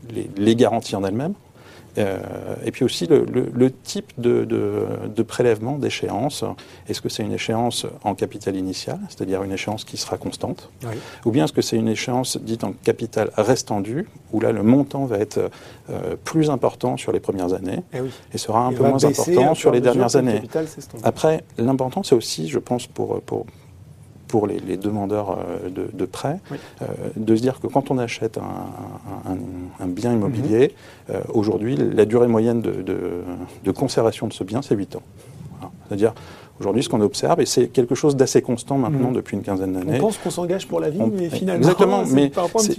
[0.09, 1.33] les, les, garanties en elles-mêmes,
[1.97, 6.43] et puis aussi le, type de, prélèvement d'échéance.
[6.87, 10.69] Est-ce que c'est une échéance en capital initial, c'est-à-dire une échéance qui sera constante,
[11.25, 15.05] ou bien est-ce que c'est une échéance dite en capital restendu, où là le montant
[15.05, 15.49] va être
[15.89, 17.99] euh, plus important sur les premières années eh
[18.33, 20.41] et, sera un peu moins important sur les dernières années.
[21.03, 23.45] Après, l'important c'est aussi, je pense, pour, pour,
[24.29, 26.39] pour les, demandeurs euh, de, prêts,
[26.81, 26.85] euh,
[27.17, 30.73] de se dire que quand on achète un, bien immobilier,
[31.09, 31.15] mhm.
[31.15, 35.03] euh, aujourd'hui, la durée moyenne de, conservation de ce bien, c'est 8 ans.
[35.87, 36.13] C'est-à-dire,
[36.59, 39.15] Aujourd'hui, ce qu'on observe, et c'est quelque chose d'assez constant maintenant mhm.
[39.15, 39.97] depuis une quinzaine d'années.
[39.97, 42.31] On pense qu'on s'engage pour la vie, mais finalement, exactement, mais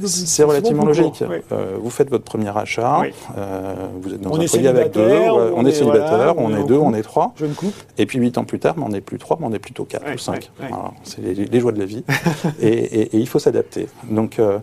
[0.07, 1.23] c'est relativement logique.
[1.53, 3.03] Euh, vous faites votre premier achat,
[3.39, 5.01] euh, vous êtes dans un foyer avec deux,
[5.55, 7.33] on, est célibataire, on, est deux, on est trois.
[7.39, 7.73] Jeune couple.
[7.97, 10.13] Et puis huit ans plus tard, on n'est plus trois, mais on est plutôt quatre
[10.13, 10.51] ou cinq.
[11.03, 12.05] C'est les, joies de la vie.
[12.61, 13.89] et, il faut s'adapter.
[14.11, 14.59] Donc, euh,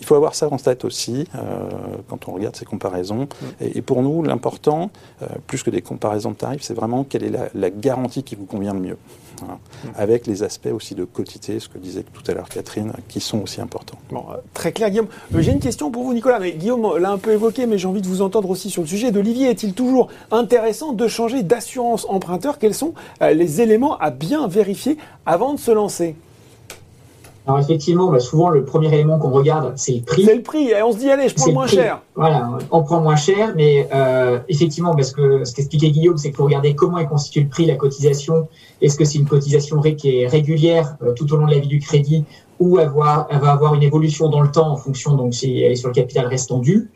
[0.00, 1.26] il faut avoir ça en tête aussi
[2.08, 3.24] quand on regarde ces comparaisons.
[3.24, 3.46] Mm.
[3.74, 4.90] Et, pour nous, l'important,
[5.46, 8.74] plus que des comparaisons de tarifs, c'est vraiment quelle est la garantie qui vous convient
[8.74, 8.96] le mieux.
[9.96, 13.42] Avec les aspects aussi de quotité, ce que disait tout à l'heure Catherine, qui sont
[13.42, 13.98] aussi importants.
[14.12, 15.08] Euh, très clair, Guillaume.
[15.34, 16.38] Euh, j'ai une question pour vous, Nicolas.
[16.38, 18.88] Mais Guillaume l'a un peu évoqué, mais j'ai envie de vous entendre aussi sur le
[18.88, 19.10] sujet.
[19.10, 22.58] D'Olivier, est-il toujours intéressant de changer d'assurance emprunteur?
[22.58, 26.14] Quels sont euh, les éléments à bien vérifier avant de se lancer?
[27.46, 30.24] Alors effectivement, bah, souvent le premier élément qu'on regarde, c'est le prix.
[30.24, 30.68] C'est le prix.
[30.68, 32.00] Et on se dit allez, je prends le moins cher.
[32.14, 36.36] Voilà, on prend moins cher, mais euh, effectivement, parce que ce qu'expliquait Guillaume, c'est qu'il
[36.36, 38.48] faut regarder comment est constitué le prix, la cotisation.
[38.80, 41.66] Est-ce que c'est une cotisation qui est régulière euh, tout au long de la vie
[41.66, 42.24] du crédit,
[42.60, 45.72] ou avoir, elle va avoir une évolution dans le temps en fonction donc si elle
[45.72, 46.90] est sur le capital restant dû,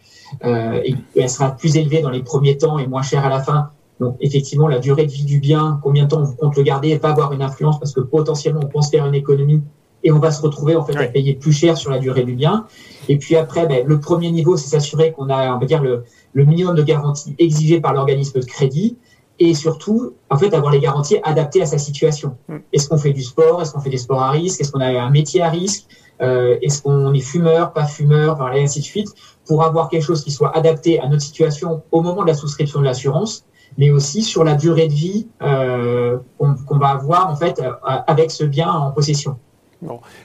[0.45, 3.41] euh, et elle sera plus élevée dans les premiers temps et moins chère à la
[3.41, 3.71] fin.
[3.99, 6.97] Donc effectivement, la durée de vie du bien, combien de temps on compte le garder,
[6.99, 9.63] va avoir une influence parce que potentiellement on pense faire une économie
[10.07, 12.35] et on va se retrouver en fait à payer plus cher sur la durée du
[12.35, 12.65] bien.
[13.09, 16.05] Et puis après, ben, le premier niveau, c'est s'assurer qu'on a, on va dire, le,
[16.33, 18.97] le minimum de garantie exigé par l'organisme de crédit
[19.41, 22.37] et surtout, en fait, avoir les garanties adaptées à sa situation.
[22.49, 22.57] Mm.
[22.73, 23.61] Est-ce qu'on fait du sport?
[23.61, 24.61] Est-ce qu'on fait des sports à risque?
[24.61, 25.87] Est-ce qu'on a un métier à risque?
[26.23, 29.09] Euh, Est-ce qu'on est fumeur, pas fumeur, et ainsi de suite,
[29.45, 32.79] pour avoir quelque chose qui soit adapté à notre situation au moment de la souscription
[32.79, 33.45] de l'assurance,
[33.77, 37.73] mais aussi sur la durée de vie euh, qu'on va avoir en fait euh,
[38.07, 39.37] avec ce bien en possession.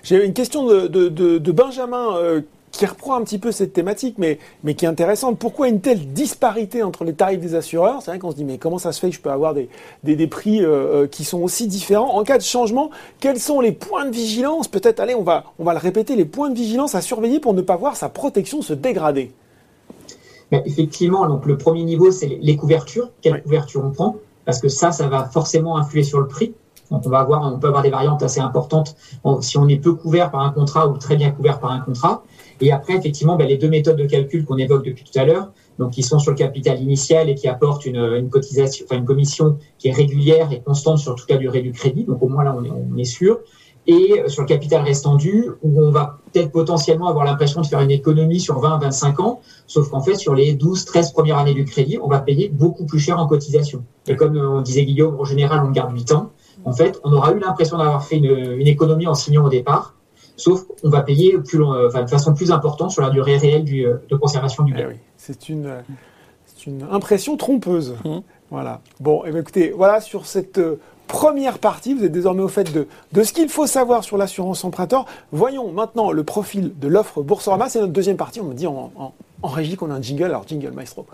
[0.04, 4.74] J'ai une question de, Benjamin euh, qui reprend un petit peu cette thématique, mais, mais
[4.74, 5.38] qui est intéressante.
[5.38, 8.02] Pourquoi une telle disparité entre les tarifs des assureurs?
[8.02, 9.70] C'est vrai qu'on se dit, mais comment ça se fait que je peux avoir des,
[10.04, 12.16] des, prix euh, euh, qui sont aussi différents?
[12.16, 14.68] En cas de changement, quels sont les points de vigilance?
[14.68, 17.54] Peut-être, allez, on va, on va le répéter, les points de vigilance à surveiller pour
[17.54, 19.32] ne pas voir sa protection se dégrader.
[20.52, 23.10] effectivement, donc le premier niveau, c'est les couvertures.
[23.22, 24.16] Quelle couverture on prend?
[24.46, 26.54] Parce que ça, ça va forcément influer sur le prix.
[26.92, 28.96] Donc on va avoir, on peut avoir des variantes assez importantes
[29.40, 32.24] si on est peu couvert par un contrat ou très bien couvert par un contrat.
[32.60, 35.52] Et après, effectivement, ben, les deux méthodes de calcul qu'on évoque depuis tout à l'heure,
[35.80, 39.58] donc qui sont sur le capital initial et qui apportent une, cotisation, enfin une commission
[39.80, 42.04] qui est régulière et constante sur toute la durée du crédit.
[42.04, 43.40] Donc au moins là, on est, on sûr.
[43.88, 47.82] Et sur le capital restant dû, où on va peut-être potentiellement avoir l'impression de faire
[47.82, 51.56] une économie sur 20 25 ans, sauf qu'en fait, sur les 12, 13 premières années
[51.56, 53.84] du crédit, on va payer beaucoup plus cher en cotisation.
[54.08, 56.32] Et comme on disait Guillaume, en général, on garde 8 ans
[56.66, 59.96] en fait, on aura eu l'impression d'avoir fait une, économie en signant au départ,
[60.36, 64.16] sauf qu'on va payer plus de façon plus importante sur la durée réelle euh, de
[64.16, 64.90] conservation du bien.
[64.92, 65.84] Eh c'est une,
[66.66, 67.96] une, impression trompeuse.
[68.06, 68.18] Mmh.
[68.50, 68.82] Voilà.
[69.00, 71.94] Bon, eh écoutez, voilà sur cette euh, première partie.
[71.94, 75.06] Vous êtes désormais au fait de, de ce qu'il faut savoir sur l'assurance emprunteur.
[75.32, 77.70] Voyons maintenant le profil de l'offre Boursorama.
[77.70, 78.42] C'est notre deuxième partie.
[78.42, 78.92] On me dit en,
[79.42, 80.26] en régie qu'on a un jingle.
[80.26, 81.06] Alors, jingle, maestro.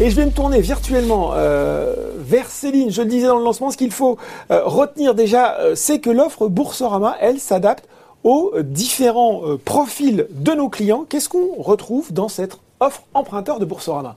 [0.00, 2.88] Et je vais me tourner virtuellement euh, vers Céline.
[2.88, 4.16] Je le disais dans le lancement, ce qu'il faut
[4.52, 7.88] euh, retenir déjà, euh, c'est que l'offre Boursorama, elle s'adapte
[8.22, 11.04] aux différents profils de nos clients.
[11.08, 14.16] Qu'est-ce qu'on retrouve dans cette offre emprunteur de Boursorama?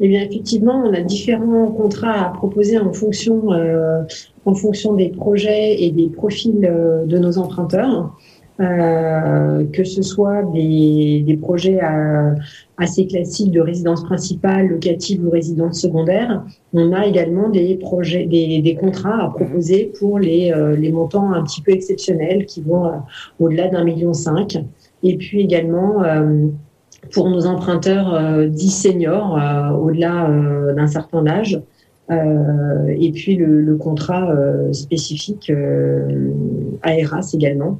[0.00, 3.48] Eh bien, effectivement, on a différents contrats à proposer en fonction,
[4.44, 8.12] en fonction des projets et des profils de nos emprunteurs.
[8.60, 12.34] Euh, que ce soit des, des projets euh,
[12.76, 16.44] assez classiques de résidence principale, locative ou résidence secondaire.
[16.74, 21.32] On a également des projets, des, des contrats à proposer pour les, euh, les montants
[21.32, 22.90] un petit peu exceptionnels qui vont
[23.38, 24.58] au-delà d'un million cinq.
[25.02, 26.02] Et puis également
[27.14, 29.38] pour nos emprunteurs dits seniors,
[29.80, 30.28] au-delà
[30.76, 31.58] d'un certain âge.
[32.10, 34.30] et puis le, le contrat
[34.72, 35.50] spécifique
[36.82, 37.78] ARAS également.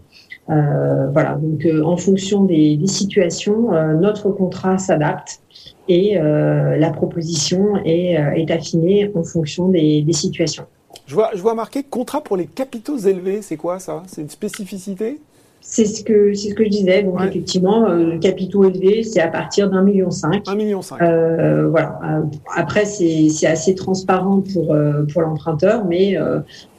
[0.51, 5.41] Euh, voilà, donc euh, en fonction des, situations, euh, notre contrat s'adapte
[5.89, 8.17] et la proposition est,
[8.51, 10.65] affinée en fonction des, situations.
[11.07, 13.43] Je vois, je vois marqué contrat pour les capitaux élevés.
[13.43, 14.05] C'est quoi ça?
[14.07, 15.21] C'est une spécificité?
[15.61, 17.03] C'est ce que c'est ce que je disais.
[17.03, 20.49] Donc effectivement, euh, capitaux élevés, c'est à partir d'un million cinq.
[20.49, 21.01] Un million cinq.
[21.01, 21.99] Euh, voilà.
[22.05, 22.23] Euh,
[22.57, 26.17] après, c'est c'est assez transparent pour euh, pour l'emprunteur, mais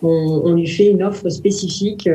[0.03, 2.09] on, on, lui fait une offre spécifique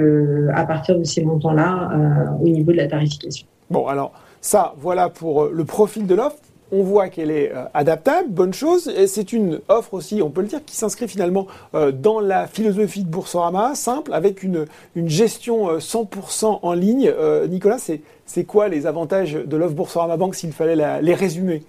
[0.54, 3.46] à partir de ces montants-là au niveau de la tarification.
[3.70, 6.36] Bon, alors ça, voilà pour le profil de l'offre.
[6.72, 8.90] On voit qu'elle est euh, adaptable, bonne chose.
[9.06, 13.04] C'est une offre aussi, on peut le dire, qui s'inscrit finalement euh, dans la philosophie
[13.04, 17.12] de Boursorama, simple, avec une, gestion 100% en ligne.
[17.48, 21.62] Nicolas, c'est quoi les avantages de l'offre Boursorama Banque s'il fallait les résumer?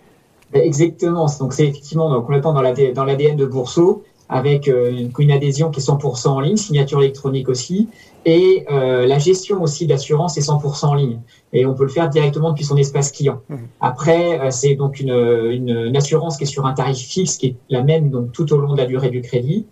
[0.54, 1.28] Exactement.
[1.40, 6.40] Donc c'est effectivement complètement dans l'ADN de Bourso avec une adhésion qui est 100% en
[6.42, 7.88] ligne, signature électronique aussi,
[8.28, 11.22] et euh, la gestion aussi d'assurance est 100% en ligne.
[11.54, 13.40] Et on peut le faire directement depuis son espace client.
[13.48, 13.56] Mmh.
[13.80, 17.56] Après, euh, c'est donc une, une, assurance qui est sur un tarif fixe qui est
[17.70, 19.66] la même donc tout au long de la durée du crédit.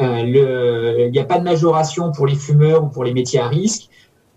[0.00, 3.46] Euh, il n'y a pas de majoration pour les fumeurs ou pour les métiers à
[3.46, 3.88] risque.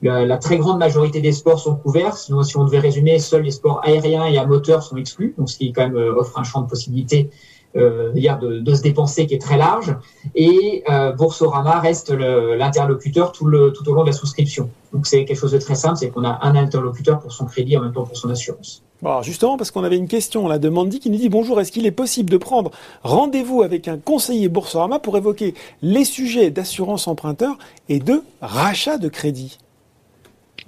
[0.04, 2.18] La, la, très grande majorité des sports sont couverts.
[2.18, 5.34] Sinon, si on devait résumer, seuls les sports aériens et à moteur sont exclus.
[5.40, 7.32] Donc, ce qui quand même euh, offre un champ de possibilités
[7.76, 9.96] euh, de, de, se dépenser qui est très large.
[10.34, 14.70] Et euh, Boursorama reste l'interlocuteur tout, le, tout au long de la souscription.
[14.94, 17.78] Donc c'est quelque chose de très simple, c'est qu'on a un interlocuteur pour son crédit
[17.78, 18.82] en même temps pour son assurance.
[19.02, 21.60] Bon, alors justement, parce qu'on avait une question là de Mandy qui nous dit bonjour,
[21.60, 22.72] est-ce qu'il est possible de prendre
[23.04, 27.58] rendez-vous avec un conseiller Boursorama pour évoquer les sujets d'assurance emprunteur
[27.90, 29.58] et de rachat de crédit?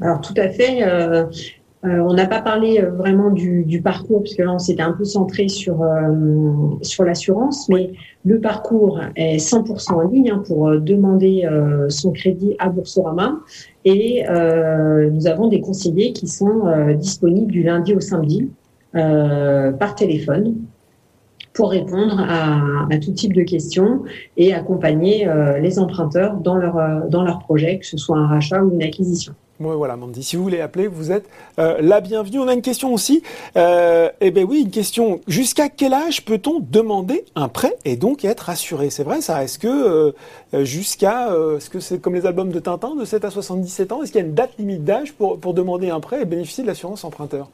[0.02, 0.84] Alors tout à fait.
[0.84, 1.26] Euh,
[1.86, 5.06] euh, on n'a pas parlé euh, vraiment du, parcours, puisque là, on s'était un peu
[5.06, 6.12] centré sur, euh,
[6.82, 7.92] sur l'assurance, mais
[8.26, 11.48] le parcours est 100% en ligne hein, pour demander
[11.90, 13.40] son crédit à Boursorama.
[13.86, 14.24] Et
[15.12, 16.64] nous avons des conseillers qui sont
[16.98, 18.50] disponibles du lundi au samedi
[18.92, 20.56] par téléphone
[21.54, 24.04] pour répondre à, à, tout type de questions
[24.36, 25.30] et accompagner
[25.62, 29.34] les emprunteurs dans leur, dans leur projet, que ce soit un rachat ou une acquisition.
[29.60, 30.24] Oui, voilà, Mandy.
[30.24, 32.40] Si vous voulez appeler, vous êtes euh, la bienvenue.
[32.40, 33.24] On a une question aussi.
[33.56, 35.20] Euh, eh bien oui, une question.
[35.28, 38.92] Jusqu'à quel âge peut-on demander un prêt et donc être assuré?
[38.92, 42.96] C'est vrai ça Est-ce que euh, jusqu'à, est-ce que c'est comme les albums de Tintin,
[42.96, 45.56] de 7 à 77 ans Est-ce qu'il y a une date limite d'âge pour, pour
[45.56, 47.50] demander un prêt et bénéficier de l'assurance emprunteur?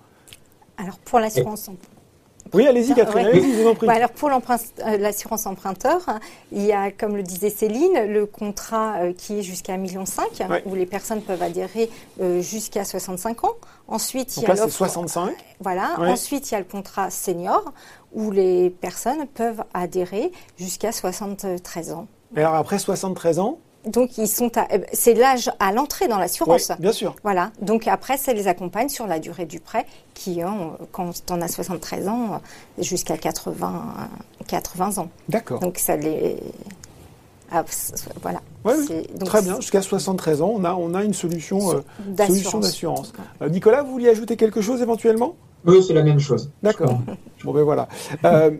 [0.78, 1.70] Alors pour l'assurance
[2.54, 3.88] oui, allez-y, Catherine, allez vous en prie.
[3.88, 6.02] Bah, alors pour euh, l'assurance emprunteur,
[6.52, 10.04] il y a, comme le disait Céline, le contrat euh, qui est jusqu'à 1,5 million,
[10.66, 11.90] où les personnes peuvent adhérer
[12.22, 13.56] euh, jusqu'à 65 ans.
[13.88, 15.34] Ensuite, il y a là, 65.
[15.60, 15.96] Voilà.
[16.00, 17.74] Ensuite, il y a le contrat senior,
[18.14, 22.08] où les personnes peuvent adhérer jusqu'à 73 ans.
[22.36, 26.72] Et alors après 73 ans donc ils sont, ben, c'est l'âge à l'entrée dans l'assurance.
[26.80, 27.16] bien sûr.
[27.24, 27.52] Voilà.
[27.62, 31.48] Donc après, ça les accompagne sur la durée du prêt, qui ont, quand on a
[31.48, 32.42] 73 ans,
[32.78, 33.96] jusqu'à 80,
[34.48, 35.10] 80 ans.
[35.30, 35.60] D'accord.
[35.60, 36.38] Donc ça les,
[37.56, 37.64] ah,
[38.24, 38.42] voilà.
[39.26, 39.58] très bien.
[39.58, 43.14] Jusqu'à 73 ans, on a, on a une solution, euh, d'assurance.
[43.42, 45.36] Euh, Nicolas, vous vouliez ajouter quelque chose éventuellement?
[45.66, 46.50] Oui, c'est la même chose.
[46.64, 47.00] D'accord.
[47.44, 47.88] bon ben voilà.
[48.26, 48.52] Euh,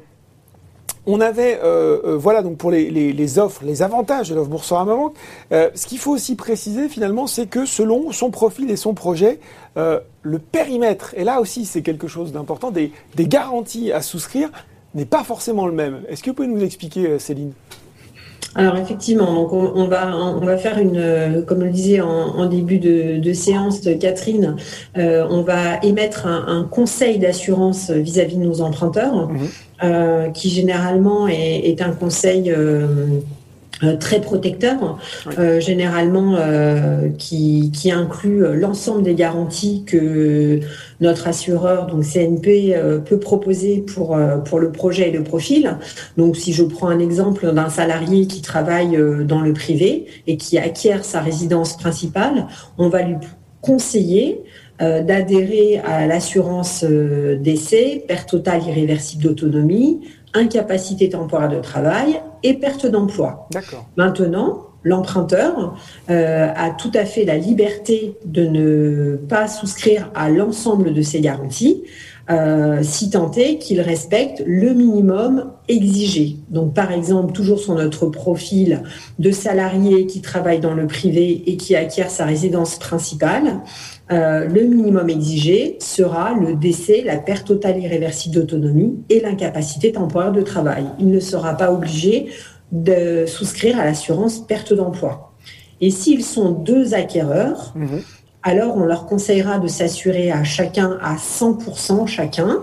[1.06, 5.16] on avait, euh, euh, voilà, donc pour les, offres, les avantages de l'offre Boursorama Banque.
[5.52, 9.40] Euh, ce qu'il faut aussi préciser finalement, c'est que selon son profil et son projet,
[9.76, 14.50] le périmètre, et là aussi c'est quelque chose d'important, des, garanties à souscrire
[14.94, 16.02] n'est pas forcément le même.
[16.08, 17.54] Est-ce que vous pouvez nous expliquer, Céline?
[18.56, 23.34] Alors effectivement, donc on, va on va faire une, comme le disait en, début de,
[23.34, 24.56] séance Catherine,
[24.96, 29.28] on va émettre un, conseil d'assurance vis-à-vis de nos emprunteurs.
[29.28, 29.48] Mmh.
[29.84, 33.20] Euh, qui généralement est, un conseil euh,
[33.84, 34.98] euh, très protecteur,
[35.60, 36.38] généralement
[37.18, 40.62] qui, inclut l'ensemble des garanties que
[41.02, 45.76] notre assureur, donc CNP, peut proposer pour, pour le projet et le profil.
[46.18, 50.58] Donc si je prends un exemple d'un salarié qui travaille dans le privé et qui
[50.58, 53.16] acquiert sa résidence principale, on va lui
[53.62, 54.44] conseiller
[55.02, 60.02] d'adhérer à l'assurance euh, décès, perte totale irréversible d'autonomie,
[60.34, 63.48] incapacité temporaire de travail et perte d'emploi.
[63.98, 65.78] Maintenant, l'emprunteur
[66.10, 71.22] euh, a tout à fait la liberté de ne pas souscrire à l'ensemble de ces
[71.22, 71.84] garanties,
[72.82, 76.38] si tant est qu'il respecte le minimum exigé.
[76.50, 78.84] Donc, par exemple, toujours sur notre profil
[79.20, 83.62] de salarié qui travaille dans le privé et qui acquiert sa résidence principale,
[84.12, 90.34] euh, le minimum exigé sera le décès, la perte totale irréversible d'autonomie et l'incapacité temporaire
[90.34, 90.86] de travail.
[91.00, 92.28] Il ne sera pas obligé
[92.72, 95.34] de souscrire à l'assurance perte d'emploi.
[95.80, 98.02] Et s'ils sont deux acquéreurs, mhm.
[98.42, 102.60] alors on leur conseillera de s'assurer à chacun à 100% chacun,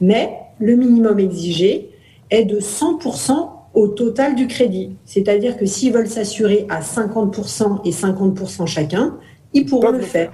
[0.00, 0.30] mais
[0.60, 1.90] le minimum exigé
[2.30, 4.94] est de 100% au total du crédit.
[5.04, 9.16] C'est-à-dire que s'ils veulent s'assurer à 50% et 50% chacun,
[9.52, 10.30] ils pourront le faire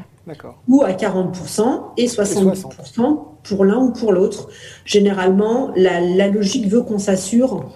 [0.69, 4.49] ou à 40% et 70% pour l'un ou pour l'autre.
[4.85, 7.73] Généralement, la, logique veut qu'on s'assure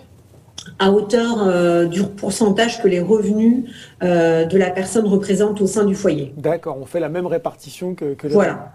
[0.79, 3.65] à hauteur du pourcentage que les revenus
[4.01, 6.33] de la personne représentent au sein du foyer.
[6.37, 8.73] D'accord, on fait la même répartition que, que Voilà.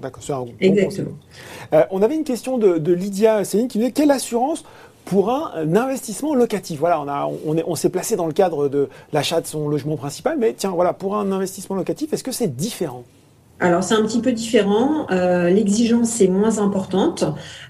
[0.00, 1.10] D'accord, c'est un Exactement.
[1.90, 4.64] on avait une question de, de Lydia Céline qui nous disait quelle assurance
[5.08, 6.78] pour un, investissement locatif.
[6.78, 9.96] Voilà, on, a, on, on s'est placé dans le cadre de l'achat de son logement
[9.96, 13.04] principal, mais tiens, voilà, pour un investissement locatif, est-ce que c'est différent?
[13.60, 15.06] Alors c'est un petit peu différent.
[15.10, 17.24] Euh, l'exigence est moins importante,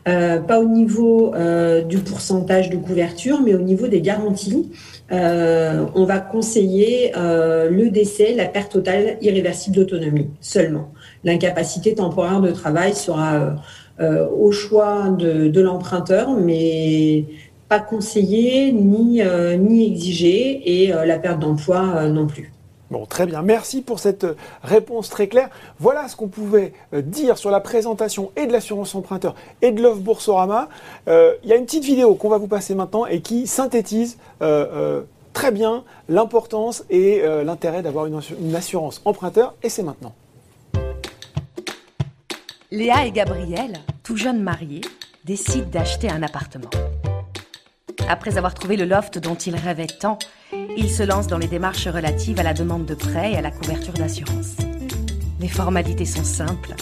[0.06, 4.70] euh, pas au niveau euh, du pourcentage de couverture, mais au niveau des garanties.
[5.10, 10.92] on va conseiller le décès, la perte totale irréversible d'autonomie seulement.
[11.24, 13.54] L'incapacité temporaire de travail sera
[14.00, 17.24] au choix de, l'emprunteur, mais
[17.68, 22.52] pas conseillé ni, euh, ni exigé et euh, la perte d'emploi non plus.
[22.90, 23.42] Bon, très bien.
[23.42, 24.26] Merci pour cette
[24.62, 25.50] réponse très claire.
[25.78, 30.00] Voilà ce qu'on pouvait dire sur la présentation et de l'assurance emprunteur et de l'offre
[30.00, 30.70] Boursorama.
[31.06, 34.16] Il y a une petite vidéo qu'on va vous passer maintenant et qui synthétise
[35.34, 39.54] très bien l'importance et l'intérêt d'avoir une assurance emprunteur.
[39.62, 40.14] Et c'est maintenant.
[42.70, 44.82] Léa et Gabriel, tout jeunes mariés,
[45.24, 46.68] décident d'acheter un appartement.
[48.10, 50.18] Après avoir trouvé le loft dont ils rêvaient tant,
[50.76, 53.50] ils se lancent dans les démarches relatives à la demande de prêt et à la
[53.50, 54.56] couverture d'assurance.
[55.40, 56.74] Les formalités sont simples,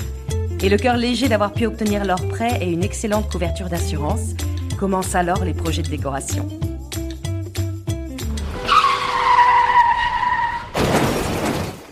[0.60, 4.34] et le cœur léger d'avoir pu obtenir leur prêt et une excellente couverture d'assurance,
[4.80, 6.48] commencent alors les projets de décoration.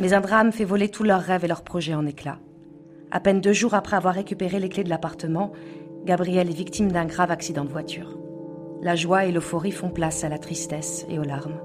[0.01, 2.41] Mais un drame fait voler tous leurs rêves et leurs projets en éclats.
[3.15, 5.53] À peine deux jours après avoir récupéré les clés de l'appartement,
[6.05, 8.19] Gabriel est victime d'un grave accident de voiture.
[8.83, 11.61] La joie et l'euphorie font place à la tristesse et aux larmes.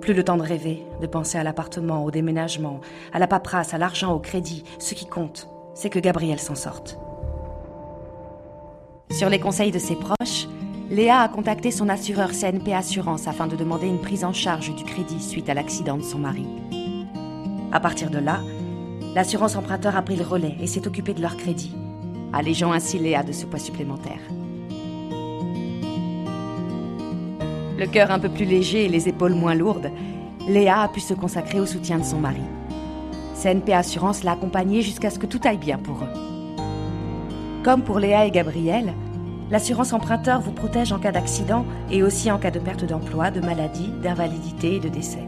[0.00, 2.80] Plus le temps de rêver, de penser à l'appartement, au déménagement,
[3.12, 4.64] à la paperasse, à l'argent, au crédit.
[4.80, 6.98] Ce qui compte, c'est que Gabriel s'en sorte.
[9.12, 10.48] Sur les conseils de ses proches,
[10.90, 14.82] Léa a contacté son assureur CNP Assurance afin de demander une prise en charge du
[14.82, 16.46] crédit suite à l'accident de son mari.
[17.70, 18.40] À partir de là,
[19.14, 21.74] L'assurance emprunteur a pris le relais et s'est occupée de leur crédit,
[22.32, 24.20] allégeant ainsi Léa de ce poids supplémentaire.
[27.78, 29.90] Le cœur un peu plus léger et les épaules moins lourdes,
[30.48, 32.42] Léa a pu se consacrer au soutien de son mari.
[33.40, 36.62] CNP Assurance l'a accompagnée jusqu'à ce que tout aille bien pour eux.
[37.62, 38.94] Comme pour Léa et Gabriel,
[39.50, 43.40] l'assurance emprunteur vous protège en cas d'accident et aussi en cas de perte d'emploi, de
[43.40, 45.24] maladie, d'invalidité et de décès.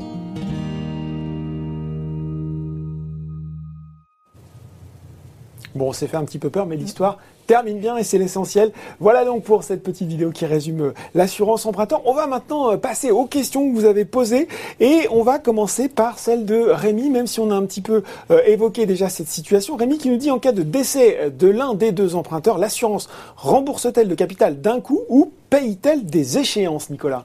[5.75, 8.71] Bon, on s'est fait un petit peu peur, mais l'histoire termine bien et c'est l'essentiel.
[9.01, 12.01] Voilà donc pour cette petite vidéo qui résume euh, l'assurance emprunteur.
[12.05, 14.47] On va maintenant euh, passer aux questions que vous avez posées
[14.79, 18.05] et on va commencer par celle de Rémi, même si on a un petit peu
[18.31, 19.77] euh, évoqué déjà cette situation.
[19.77, 24.09] Rémi qui nous dit en cas de décès de l'un des deux emprunteurs, l'assurance rembourse-t-elle
[24.09, 27.25] le capital d'un coup ou paye-t-elle des échéances, Nicolas?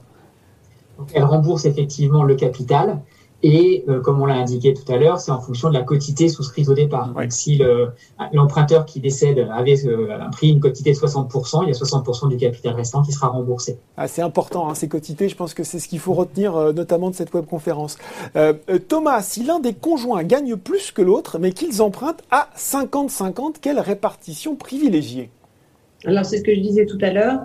[1.14, 2.98] Elle rembourse effectivement le capital.
[3.48, 6.28] Et euh, comme on l'a indiqué tout à l'heure, c'est en fonction de la quotité
[6.28, 7.14] souscrite au départ.
[7.14, 7.62] Donc, si
[8.32, 12.38] l'emprunteur qui décède avait euh, pris une quotité de 60%, il y a 60% du
[12.38, 13.78] capital restant qui sera remboursé.
[13.96, 15.28] Ah, c'est important, hein, ces quotités.
[15.28, 17.98] Je pense que c'est ce qu'il faut retenir, euh, notamment de cette webconférence.
[18.88, 23.78] Thomas, si l'un des conjoints gagne plus que l'autre, mais qu'ils empruntent à 50-50, quelle
[23.78, 25.30] répartition privilégiée?
[26.04, 27.42] Alors, c'est ce que je disais tout à l'heure.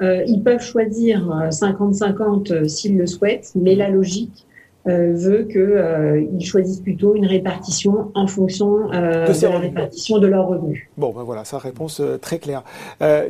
[0.00, 4.46] ils peuvent choisir 50-50 s'ils le souhaitent, mais la logique
[4.86, 10.46] veut qu'ils euh, choisissent plutôt une répartition en fonction euh, de, la répartition de leurs
[10.46, 10.86] revenus.
[10.96, 12.62] Bon, ben voilà, sa réponse très claire.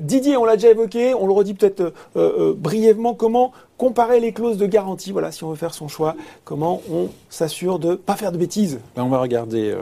[0.00, 1.92] Didier, on l'a déjà évoqué, on le redit peut-être
[2.56, 6.80] brièvement, comment comparer les clauses de garantie, voilà, si on veut faire son choix, comment
[6.90, 8.80] on s'assure de ne pas faire de bêtises?
[8.96, 9.74] Ben, On va regarder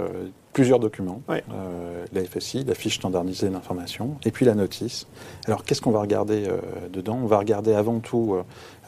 [0.53, 5.07] plusieurs documents, la FSI, la fiche standardisée d'information, et puis la notice.
[5.46, 6.46] Alors qu'est-ce qu'on va regarder
[6.92, 7.18] dedans?
[7.22, 8.36] On va regarder avant tout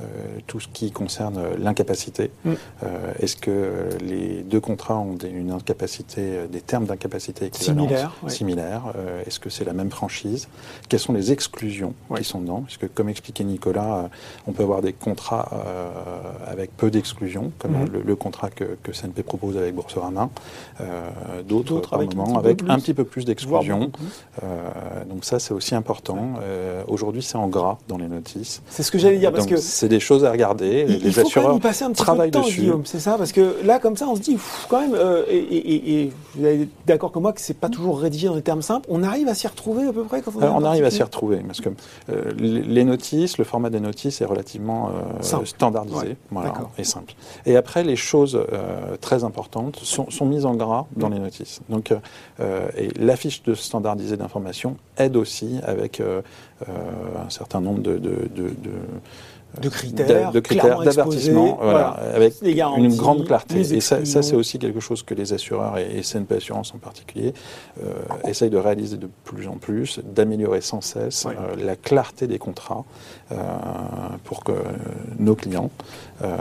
[0.00, 0.06] euh,
[0.48, 2.32] tout ce qui concerne l'incapacité.
[2.44, 2.52] Mm.
[2.82, 8.92] Euh, est-ce que les deux contrats ont des, une incapacité, des termes d'incapacité similaires Similaires.
[8.96, 10.48] Euh, est-ce que c'est la même franchise?
[10.88, 12.62] Quelles sont les exclusions qui sont dedans?
[12.62, 14.10] Parce que, comme expliquait Nicolas,
[14.48, 15.48] on peut avoir des contrats
[16.44, 18.02] avec peu d'exclusions, comme mm.
[18.04, 20.28] le, contrat que, que, CNP propose avec Boursorama.
[21.62, 23.90] D'autres, avec, un, avec un petit peu plus d'exclusions.
[25.09, 26.34] donc ça, c'est aussi important.
[26.88, 28.62] Aujourd'hui, c'est en gras dans les notices.
[28.68, 30.86] C'est ce que j'allais dire, parce que c'est des choses à regarder.
[30.88, 33.00] Il, les faut assureurs quand même y passer un petit peu de temps, Guillaume, c'est
[33.00, 33.16] ça?
[33.16, 34.38] Parce que là, comme ça, on se dit,
[34.68, 38.34] quand même, euh, et, vous êtes d'accord comme moi que c'est pas toujours rédigé dans
[38.34, 40.84] des termes simples, on arrive à s'y retrouver à peu près quand on, on arrive
[40.84, 41.70] à s'y retrouver, parce que
[42.11, 47.14] euh, les notices, le format des notices est relativement euh, standardisé voilà, et simple.
[47.46, 48.40] Et après, les choses
[49.00, 51.43] très importantes sont, sont, mises en gras dans les notices.
[51.68, 51.92] Donc,
[52.40, 58.51] et la fiche de standardisé d'information aide aussi avec un certain nombre de, de, de
[59.61, 63.61] de critères, de, critères d'avertissement, voilà, avec une grande clarté.
[63.61, 67.32] Et ça, ça c'est aussi quelque chose que les assureurs et, CNP Assurance en particulier
[67.82, 67.92] euh,
[68.28, 72.84] essayent de réaliser de plus en plus, d'améliorer sans cesse euh, la clarté des contrats
[73.32, 73.36] euh,
[74.24, 74.53] pour que
[75.18, 75.70] nos clients
[76.22, 76.36] euh,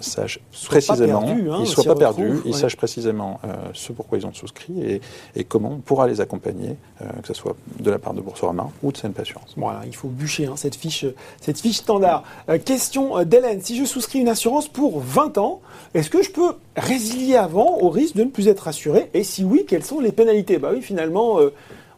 [0.00, 4.26] sachent précisément, perdus, hein, ils soient pas perdus, ils sachent précisément euh, ce pourquoi ils
[4.26, 5.00] ont souscrit et,
[5.36, 8.70] et, comment on pourra les accompagner, euh, que ce soit de la part de Boursorama
[8.82, 9.54] ou de CNP Assurance.
[9.56, 11.04] Voilà, il faut bûcher hein, cette fiche,
[11.40, 12.24] cette fiche standard.
[12.64, 15.60] question d'Hélène si je souscris une assurance pour 20 ans,
[15.94, 19.10] est-ce que je peux résilier avant au risque de ne plus être assuré?
[19.14, 20.58] Et si oui, quelles sont les pénalités?
[20.58, 21.38] Bah oui, finalement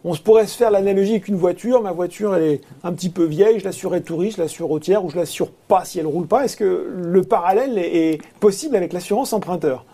[0.05, 1.83] on se pourrait se faire l'analogie avec une voiture.
[1.83, 5.11] Ma voiture, elle est un petit peu vieille, je l'assure touriste, je l'assure routière ou
[5.11, 6.45] je l'assure pas si elle roule pas.
[6.45, 9.85] Est-ce que le parallèle est, possible avec l'assurance emprunteur?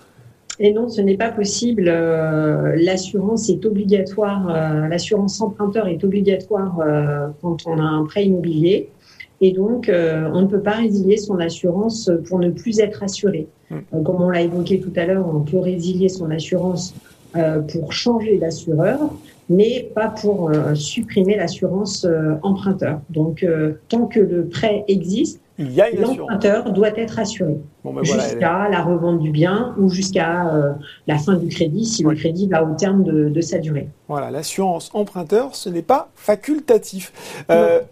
[0.61, 1.85] Et non, ce n'est pas possible.
[1.89, 4.49] Euh, l'assurance est obligatoire.
[4.49, 8.89] Euh, l'assurance emprunteur est obligatoire euh, quand on a un prêt immobilier.
[9.41, 13.47] Et donc, on ne peut pas résilier son assurance pour ne plus être assuré.
[13.71, 14.03] Hmm.
[14.03, 16.93] comme on l'a évoqué tout à l'heure, on peut résilier son assurance
[17.69, 18.99] pour changer d'assureur
[19.49, 23.01] mais pas pour euh, supprimer l'assurance euh, emprunteur.
[23.11, 27.57] Donc, euh, tant que le prêt existe, l'emprunteur doit être assuré
[27.93, 30.75] ben jusqu'à la revente du bien ou jusqu'à
[31.07, 33.89] la fin du crédit si le crédit va au terme de, de sa durée.
[34.09, 37.13] Voilà, l'assurance emprunteur, ce n'est pas facultatif.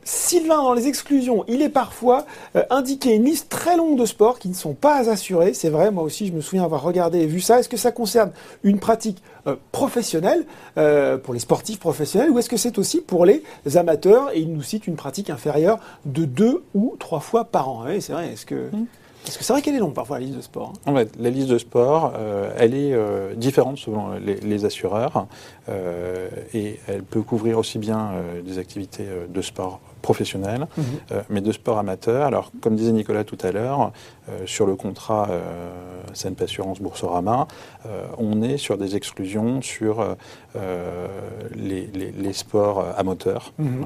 [0.05, 2.24] Sylvain, dans les exclusions, il est parfois
[2.70, 5.53] indiqué une liste très longue de sports qui ne sont pas assurés.
[5.53, 7.61] C'est vrai, moi aussi, je me souviens avoir regardé et vu ça.
[7.61, 8.30] Est-ce que ça concerne
[8.62, 9.22] une pratique
[9.72, 10.47] professionnelle
[11.22, 13.42] pour les sportifs professionnels ou est-ce que c'est aussi pour les
[13.74, 14.30] amateurs?
[14.34, 18.01] Et il nous cite une pratique inférieure de deux ou trois fois par an oui,
[18.01, 18.70] C'est vrai, est-ce que...
[18.72, 18.86] Mmh.
[19.35, 21.31] Que c'est vrai qu'elle est longue parfois la liste de sport hein En fait, la
[21.31, 25.27] liste de sport, euh, elle est euh, différente selon les, assureurs
[25.68, 28.12] euh, et elle peut couvrir aussi bien
[28.45, 30.83] des activités de sport professionnels, mmh.
[31.31, 32.27] mais de sport amateur.
[32.27, 33.93] Alors, comme disait Nicolas tout à l'heure,
[34.45, 35.29] sur le contrat
[36.14, 37.49] CNP Assurance Boursorama,
[38.18, 40.16] on est sur des exclusions sur
[41.55, 43.53] les, les, sports à moteur.
[43.59, 43.85] Mmh.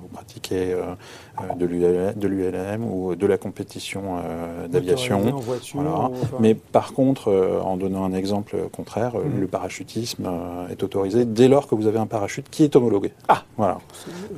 [0.00, 0.76] vous pratiquez
[1.58, 4.16] de l'ULM ou de la compétition
[4.68, 5.22] d'aviation.
[6.40, 9.40] Mais par contre, euh, en donnant un exemple contraire, euh, mm.
[9.40, 13.12] le parachutisme euh, est autorisé dès lors que vous avez un parachute qui est homologué.
[13.28, 13.78] Ah Voilà.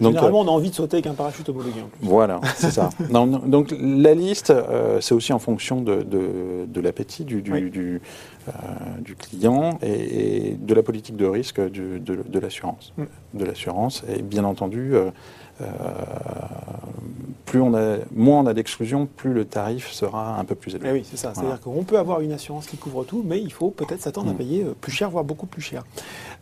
[0.01, 1.84] Donc, Généralement, on a envie de sauter avec un parachute homologué.
[2.01, 2.90] Voilà, c'est ça.
[3.11, 4.53] donc la liste,
[5.01, 8.01] c'est aussi en fonction de, de, l'appétit du, du, du,
[9.18, 12.92] client et, de la politique de risque de, de l'assurance.
[12.96, 13.05] Mm.
[13.34, 14.05] De l'assurance.
[14.09, 15.66] Et bien entendu, euh,
[17.44, 20.90] plus on a, moins on a d'exclusion, plus le tarif sera un peu plus élevé.
[20.90, 21.32] Eh oui, c'est ça.
[21.34, 24.34] C'est-à-dire qu'on peut avoir une assurance qui couvre tout, mais il faut peut-être s'attendre à
[24.34, 24.36] mm.
[24.36, 25.84] payer euh, plus cher, voire beaucoup plus cher.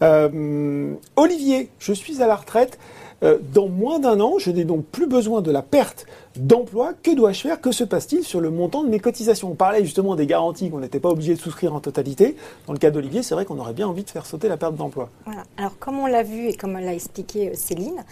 [0.03, 2.79] Euh, Olivier, je suis à la retraite.
[3.23, 6.07] Dans moins d'un an, je n'ai donc plus besoin de la perte
[6.37, 6.93] d'emploi.
[7.03, 7.61] Que dois-je faire?
[7.61, 9.51] Que se passe-t-il sur le montant de mes cotisations?
[9.51, 12.37] On parlait justement des garanties qu'on n'était pas obligé de souscrire en totalité.
[12.67, 14.75] Dans le cas d'Olivier, c'est vrai qu'on aurait bien envie de faire sauter la perte
[14.75, 15.09] d'emploi.
[15.57, 18.05] Alors, comme on l'a vu et comme l'a expliqué Céline,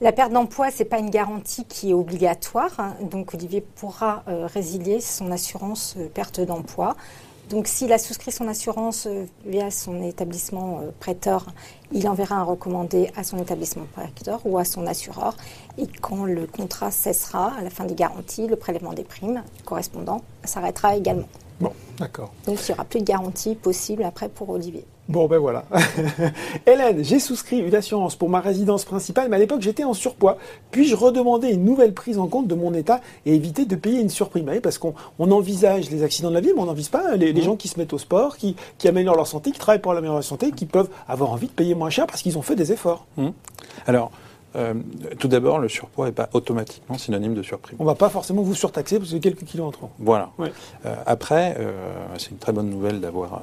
[0.00, 2.72] la perte d'emploi, ce n'est pas une garantie qui est obligatoire.
[2.78, 2.94] Hein.
[3.10, 6.96] Donc Olivier pourra euh, résilier son assurance euh, perte d'emploi.
[7.50, 11.46] Donc s'il a souscrit son assurance euh, via son établissement prêteur,
[11.92, 15.36] il enverra un recommandé à son établissement prêteur ou à son assureur.
[15.78, 20.22] Et quand le contrat cessera, à la fin des garanties, le prélèvement des primes correspondant
[20.44, 21.28] s'arrêtera également.
[21.60, 22.32] Bon, d'accord.
[22.46, 24.84] Donc il n'y aura plus de garantie possible après pour Olivier.
[25.06, 25.64] Bon, ben voilà.
[26.66, 30.38] Hélène, j'ai souscrit une assurance pour ma résidence principale, mais à l'époque j'étais en surpoids.
[30.70, 34.08] Puis-je redemander une nouvelle prise en compte de mon état et éviter de payer une
[34.08, 34.48] surprime?
[34.48, 37.42] Oui, Parce qu'on envisage les accidents de la vie, mais on n'envisage pas les, mmh.
[37.42, 40.40] gens qui se mettent au sport, qui, améliorent leur santé, qui travaillent pour l'amélioration de
[40.40, 42.72] la santé, qui peuvent avoir envie de payer moins cher parce qu'ils ont fait des
[42.72, 43.06] efforts.
[43.18, 43.28] Mmh.
[43.86, 44.10] Alors,
[44.56, 44.74] euh,
[45.18, 47.76] tout d'abord, le surpoids n'est pas automatiquement synonyme de surprime.
[47.80, 49.90] On ne va pas forcément vous surtaxer parce que quelques kilos en trop.
[49.98, 50.30] Voilà.
[50.40, 51.72] Euh, après, euh,
[52.18, 53.42] c'est une très bonne nouvelle d'avoir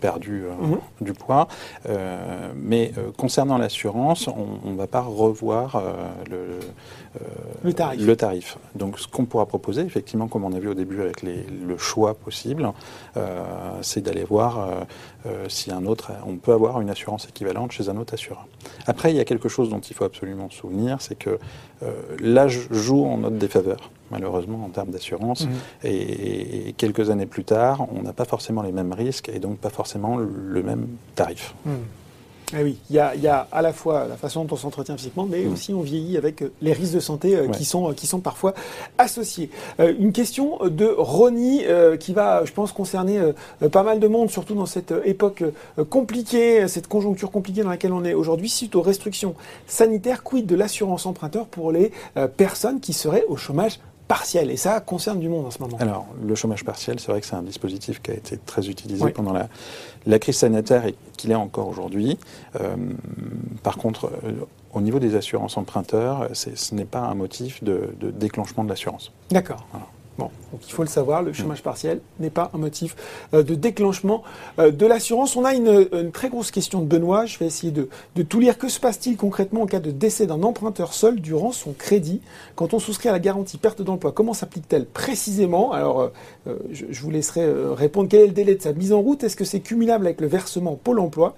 [0.00, 0.78] perdu mhm.
[1.00, 1.48] du poids.
[2.54, 5.82] mais concernant l'assurance, on ne va pas revoir
[6.30, 6.58] le,
[7.64, 8.06] le, tarif.
[8.06, 8.58] le tarif.
[8.74, 12.14] Donc ce qu'on pourra proposer, effectivement, comme on a vu au début avec le choix
[12.14, 12.70] possible,
[13.80, 14.68] c'est d'aller voir
[15.48, 18.46] si un autre, on peut avoir une assurance équivalente chez un autre assureur.
[18.86, 21.38] Après, il y a quelque chose dont il faut absolument souvenir, c'est que
[21.82, 25.46] euh, l'âge joue en notre défaveur, malheureusement, en termes d'assurance.
[25.46, 25.52] Mhm.
[25.84, 29.70] Et, quelques années plus tard, on n'a pas forcément les mêmes risques et donc pas
[29.70, 31.54] forcément le même tarif.
[31.64, 31.74] Mhm.
[32.54, 35.42] Eh oui, il y, a, à la fois la façon dont on s'entretient physiquement, mais
[35.42, 35.52] mm.
[35.52, 38.20] aussi on vieillit avec euh, les risques de santé euh, qui, sont, euh, qui sont
[38.20, 38.54] parfois
[38.98, 39.50] associés.
[39.80, 41.64] une question de Ronnie
[41.98, 43.20] qui va, je pense, concerner
[43.72, 45.42] pas mal de monde, surtout dans cette époque
[45.90, 49.34] compliquée, cette conjoncture compliquée dans laquelle on est aujourd'hui, suite aux restrictions
[49.66, 50.22] sanitaires.
[50.22, 51.92] Quid de l'assurance emprunteur pour les
[52.36, 54.50] personnes qui seraient au chômage partiel.
[54.50, 55.76] Et ça concerne du monde en ce moment.
[55.80, 59.10] Alors, le chômage partiel, c'est vrai que c'est un dispositif qui a été très utilisé
[59.10, 59.48] pendant la,
[60.06, 62.18] la, crise sanitaire et qu'il est encore aujourd'hui.
[62.60, 62.76] Euh,
[63.62, 64.32] par contre, euh,
[64.72, 69.12] au niveau des assurances emprunteurs, ce n'est pas un motif de, de déclenchement de l'assurance.
[69.30, 69.66] D'accord.
[69.72, 69.86] Voilà.
[70.18, 72.96] Bon, donc il faut le savoir, le chômage partiel n'est pas un motif
[73.34, 74.22] euh, de déclenchement
[74.58, 75.36] euh, de l'assurance.
[75.36, 77.88] On a une, très grosse question de Benoît, je vais essayer de,
[78.22, 78.56] tout lire.
[78.56, 82.22] Que se passe-t-il concrètement en cas de décès d'un emprunteur seul durant son crédit?
[82.54, 85.72] Quand on souscrit à la garantie perte d'emploi, comment s'applique-t-elle précisément?
[85.72, 88.08] Alors, euh, je, je, vous laisserai répondre.
[88.08, 89.22] Quel est le délai de sa mise en route?
[89.22, 91.34] Est-ce que c'est cumulable avec le versement Pôle emploi?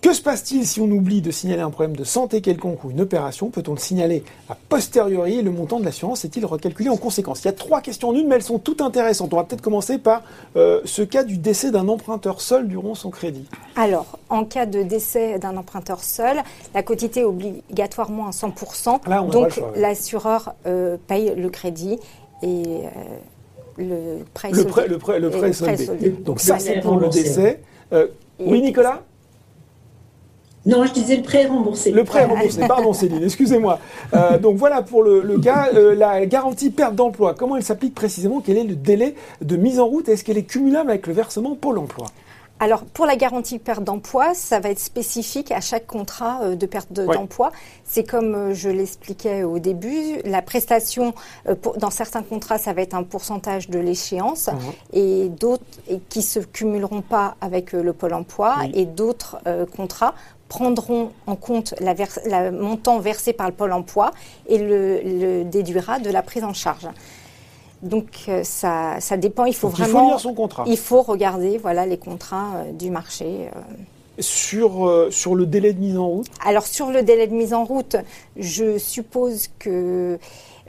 [0.00, 3.00] Que se passe-t-il si on oublie de signaler un problème de santé quelconque ou une
[3.00, 3.50] opération?
[3.50, 5.42] Peut-on le signaler a posteriori?
[5.42, 7.42] Le montant de l'assurance est-il recalculé en conséquence?
[7.42, 9.34] Il y a trois questions en une, mais elles sont toutes intéressantes.
[9.34, 10.22] On va peut-être commencer par
[10.56, 13.46] euh, ce cas du décès d'un emprunteur seul durant son crédit.
[13.74, 16.38] Alors, en cas de décès d'un emprunteur seul,
[16.74, 19.30] la quotité est obligatoirement à 100%.
[19.30, 21.98] donc, l'assureur euh, paye le crédit
[22.44, 22.88] et euh,
[23.78, 26.10] le prêt le prêt, le prêt, le prêt, soldé.
[26.24, 27.60] Donc, ça, c'est pour le décès.
[28.38, 29.02] oui, Nicolas?
[30.68, 31.90] Non, je disais le prêt remboursé.
[31.90, 33.78] Le prêt remboursé, pardon Céline, excusez-moi.
[34.14, 37.34] Euh, donc voilà pour le, cas, euh, la garantie perte d'emploi.
[37.34, 38.42] Comment elle s'applique précisément?
[38.44, 40.08] Quel est le délai de mise en route?
[40.10, 42.06] Est-ce qu'elle est cumulable avec le versement Pôle emploi?
[42.60, 46.66] Alors, pour la garantie perte d'emploi, ça va être spécifique à chaque contrat euh, de
[46.66, 47.52] perte d'emploi.
[47.84, 51.14] C'est comme je l'expliquais au début, la prestation,
[51.78, 54.58] dans certains contrats, ça va être un pourcentage de l'échéance, mhm.
[54.92, 55.64] et d'autres
[56.10, 59.38] qui se cumuleront pas avec le Pôle emploi, et d'autres
[59.74, 60.14] contrats
[60.48, 64.12] prendront en compte la, montant versé par le Pôle emploi
[64.46, 66.88] et le, déduira de la prise en charge.
[67.82, 69.44] Donc euh, ça, ça, dépend.
[69.44, 70.00] Il faut vraiment.
[70.00, 70.64] Il faut lire son contrat.
[70.66, 73.48] Il faut regarder voilà les contrats euh, du marché.
[73.54, 73.60] Euh.
[74.20, 76.26] Sur, sur le délai de mise en route?
[76.44, 77.94] Alors sur le délai de mise en route,
[78.36, 80.18] je suppose que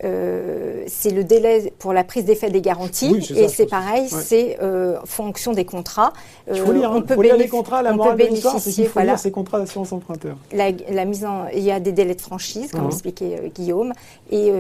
[0.04, 3.18] euh, c'est le délai pour la prise d'effet des garanties.
[3.36, 6.14] et c'est pareil, c'est euh, fonction des contrats.
[6.52, 7.82] il faut lire, on peut lire les contrats.
[7.82, 10.36] La morale bénéficier, faut lire ces contrats d'assurance emprunteur.
[10.52, 12.94] La, la, mise en, il y a des délais de franchise, comme uh-huh.
[12.94, 13.94] expliquait euh, Guillaume,
[14.32, 14.52] et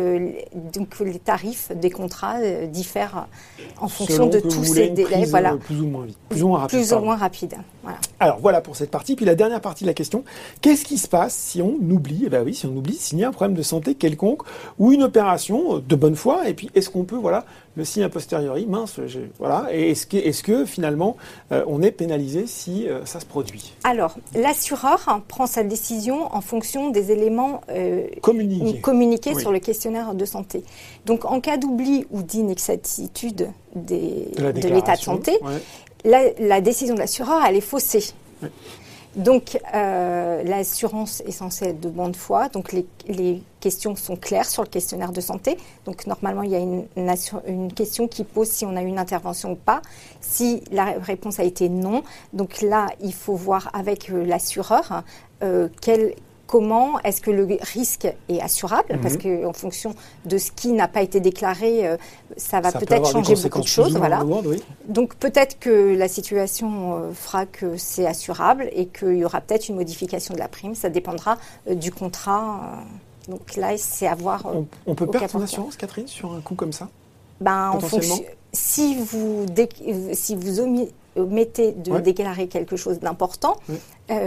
[0.73, 3.27] donc les tarifs des contrats diffèrent
[3.79, 5.25] en fonction de tous ces délais.
[5.25, 5.55] voilà.
[5.57, 6.17] Plus ou moins vite.
[6.29, 6.79] Plus ou moins rapide.
[6.79, 7.55] Plus ou moins rapide.
[7.83, 7.97] Voilà.
[8.19, 9.15] Alors voilà pour cette partie.
[9.15, 10.23] Puis la dernière partie de la question
[10.61, 13.31] qu'est-ce qui se passe si on oublie Eh ben oui, si on oublie signer un
[13.31, 14.41] problème de santé quelconque
[14.77, 17.45] ou une opération de bonne foi Et puis, est-ce qu'on peut, voilà,
[17.75, 18.99] le signer a posteriori Mince,
[19.37, 19.67] voilà.
[19.71, 21.17] Et est-ce que, est que finalement,
[21.51, 23.73] euh, on est pénalisé si euh, ça se produit?
[23.83, 30.25] Alors, l'assureur prend sa décision en fonction des éléments euh, communiqués, sur le questionnaire de
[30.25, 30.63] santé.
[31.05, 35.39] Donc, en cas d'oubli ou d'inexactitude de l'état de santé,
[36.03, 38.13] la, décision de l'assureur, elle est faussée.
[39.15, 42.47] Donc, euh, l'assurance est censée être de bonne foi.
[42.49, 45.57] Donc, les, questions sont claires sur le questionnaire de santé.
[45.83, 46.85] Donc, normalement, il y a une,
[47.45, 49.81] une, question qui pose si on a eu une intervention ou pas.
[50.21, 55.03] Si la réponse a été non, donc là, il faut voir avec euh, l'assureur
[55.43, 56.15] euh, quel,
[56.49, 59.43] comment est-ce que le risque est assurable Parce mhm.
[59.43, 59.93] qu'en fonction
[60.25, 61.95] de ce qui n'a pas été déclaré, euh,
[62.37, 63.95] ça va peut-être changer beaucoup de choses.
[63.95, 64.23] Voilà.
[64.87, 69.69] Donc peut-être que la situation euh, fera que c'est assurable et qu'il y aura peut-être
[69.69, 70.73] une modification de la prime.
[70.73, 71.37] Ça dépendra
[71.69, 72.83] euh, du contrat.
[73.27, 74.43] donc là, c'est à voir.
[74.87, 76.89] On, peut perdre son assurance, Catherine, sur un coup comme ça
[77.41, 78.19] ben, en fonction,
[78.51, 79.45] si vous,
[80.13, 80.59] si vous
[81.15, 83.57] omettez de déclarer quelque chose d'important,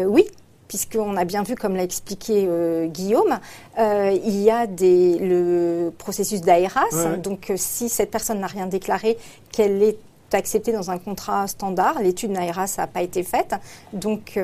[0.06, 0.24] oui,
[0.72, 3.38] puisqu'on a bien vu, comme l'a expliqué euh, Guillaume,
[3.78, 7.18] euh, il y a des, le processus d'ARAS.
[7.22, 9.18] Donc, euh, si cette personne n'a rien déclaré,
[9.50, 9.98] qu'elle est
[10.32, 12.00] acceptée dans un contrat standard.
[12.00, 13.54] L'étude d'ARAS n'a pas été faite.
[13.92, 14.40] Donc,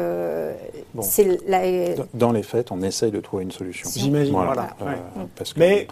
[1.00, 1.40] c'est
[2.12, 3.88] Dans les faits, on essaye de trouver une solution.
[3.96, 4.76] J'imagine, voilà.
[5.34, 5.88] Parce que Mais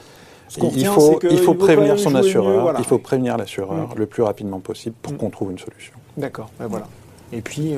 [0.58, 3.98] il faut, il faut prévenir son assureur, il faut prévenir l'assureur mm.
[3.98, 5.16] le plus rapidement possible pour mm.
[5.16, 5.94] qu'on trouve une solution.
[6.18, 6.88] D'accord, ben voilà.
[7.32, 7.74] Et puis,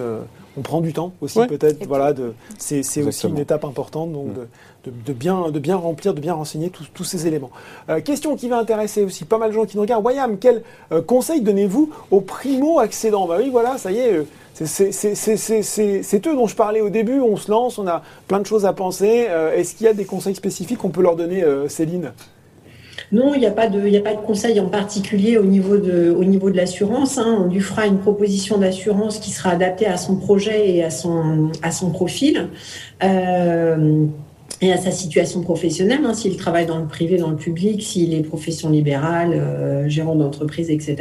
[0.59, 1.87] on prend du temps aussi peut-être.
[1.87, 2.13] Voilà,
[2.59, 4.91] c'est, aussi une étape importante donc mm.
[5.07, 7.51] de, bien, de bien remplir, de bien renseigner tous ces éléments.
[7.89, 10.05] Euh, question qui va intéresser aussi pas mal de gens qui nous regardent.
[10.05, 13.27] Wayam, quel euh, conseil donnez-vous aux primo-accédants?
[13.27, 14.13] Bah oui, voilà, ça y est.
[14.13, 14.25] Euh,
[14.65, 18.67] c'est eux dont je parlais au début, on se lance, on a plein de choses
[18.67, 19.29] à penser.
[19.55, 22.11] Est-ce qu'il y a des conseils spécifiques qu'on peut leur donner, Céline?
[23.13, 27.19] Non, il n'y a pas de, conseil en particulier au niveau de, l'assurance.
[27.19, 27.45] Hein.
[27.45, 31.51] On lui fera une proposition d'assurance qui sera adaptée à son projet et à son,
[31.93, 32.49] profil.
[33.03, 34.05] Euh,
[34.61, 38.13] et à sa situation professionnelle, hein, s'il travaille dans le privé, dans le public, s'il
[38.13, 40.97] est profession libérale, euh, gérant d'entreprise, etc.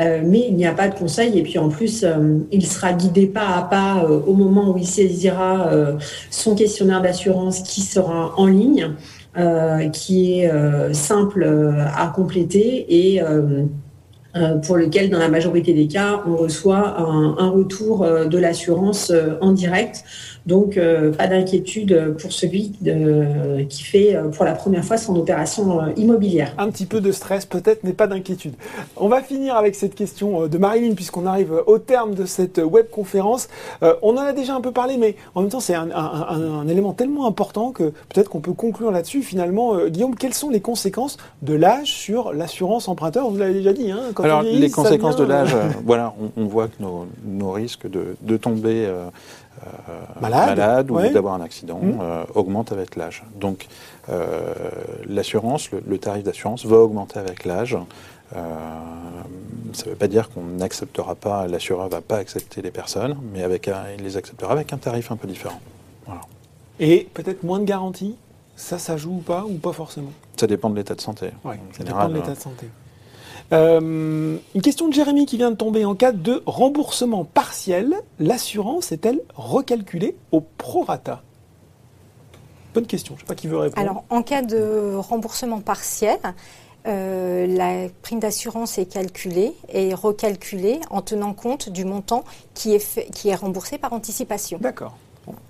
[0.00, 2.04] Euh, mais il n'y a pas de conseil et puis en plus,
[2.52, 5.70] il sera guidé pas à pas au moment où il saisira
[6.28, 8.90] son questionnaire d'assurance qui sera en ligne
[9.92, 11.44] qui est simple
[11.96, 13.20] à compléter et
[14.64, 19.52] pour lequel, dans la majorité des cas, on reçoit un, un retour de l'assurance en
[19.52, 20.04] direct
[20.46, 22.72] donc, euh, pas d'inquiétude pour celui
[23.68, 26.52] qui fait euh, pour la première fois son opération euh, immobilière.
[26.58, 28.52] Un petit peu de stress peut-être, mais pas d'inquiétude.
[28.96, 32.86] On va finir avec cette question de Marilyn, puisqu'on arrive au terme de cette web
[32.90, 33.48] conférence.
[34.02, 37.26] on en a déjà un peu parlé, mais en même temps, c'est un, élément tellement
[37.26, 39.22] important que peut-être qu'on peut conclure là-dessus.
[39.22, 43.28] Finalement, Guillaume, quelles sont les conséquences de l'âge sur l'assurance emprunteur?
[43.30, 43.90] Vous l'avez déjà dit.
[43.90, 48.86] Hein, quand Alors, les conséquences de l'âge, voilà, on, voit que nos, risques de, tomber
[48.86, 49.08] euh,
[50.20, 51.98] malade, ou d'avoir un accident mmh.
[52.00, 53.24] euh, augmente avec l'âge.
[53.36, 53.66] Donc
[54.08, 54.54] euh,
[55.06, 57.76] l'assurance, le, tarif d'assurance va augmenter avec l'âge.
[58.32, 63.16] ça ne veut pas dire qu'on n'acceptera pas, l'assureur ne va pas accepter les personnes,
[63.32, 65.60] mais avec il les acceptera avec un tarif un peu différent.
[66.80, 68.16] Et peut-être moins de garantie
[68.56, 70.10] Ça, ça joue ou pas, ou pas forcément?
[70.36, 71.30] Ça dépend de l'état de santé.
[71.72, 72.66] ça dépend de l'état de santé.
[73.52, 75.84] Euh, une question de Jérémy qui vient de tomber.
[75.84, 81.22] En cas de remboursement partiel, l'assurance est-elle recalculée au prorata?
[82.72, 83.14] Bonne question.
[83.14, 83.80] Je ne sais pas qui veut répondre.
[83.80, 86.18] Alors, en cas de remboursement partiel,
[86.86, 92.24] euh, la prime d'assurance est calculée et recalculée en tenant compte du montant
[92.54, 94.58] qui est, qui est remboursé par anticipation.
[94.60, 94.96] D'accord.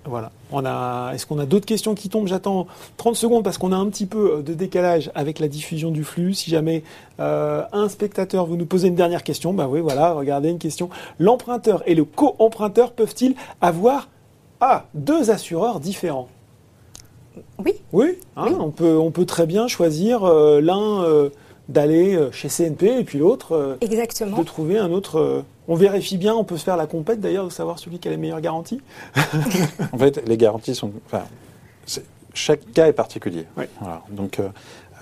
[0.05, 0.31] Voilà.
[0.51, 2.27] On a, est-ce qu'on a d'autres questions qui tombent?
[2.27, 2.67] J'attends
[2.97, 6.03] 30 secondes parce qu'on a un petit peu euh, de décalage avec la diffusion du
[6.03, 6.33] flux.
[6.33, 6.83] Si jamais
[7.19, 10.89] euh, un spectateur veut nous poser une dernière question, bah oui, voilà, regardez une question.
[11.19, 14.09] L'emprunteur et le co-emprunteur peuvent-ils avoir
[14.61, 16.29] ah, deux assureurs différents?
[17.63, 17.73] Oui.
[17.91, 21.03] Oui, hein, On, peut, on peut très bien choisir euh, l'un
[21.69, 24.37] d'aller chez CNP et puis l'autre Exactement.
[24.37, 27.49] de trouver un autre on vérifie bien, on peut se faire la compète d'ailleurs de
[27.49, 28.81] savoir celui qui a les meilleures garanties.
[29.91, 30.91] en fait, les garanties sont.
[31.05, 31.23] Enfin,
[32.33, 33.45] chaque cas est particulier.
[34.09, 34.49] Donc, euh,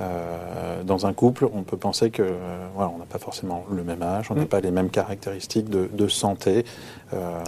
[0.01, 3.84] euh, dans un couple, on peut penser que euh, voilà, on n'a pas forcément le
[3.84, 4.47] même âge, on n'a mm.
[4.47, 6.66] pas les mêmes caractéristiques de, santé.
[7.14, 7.39] Euh,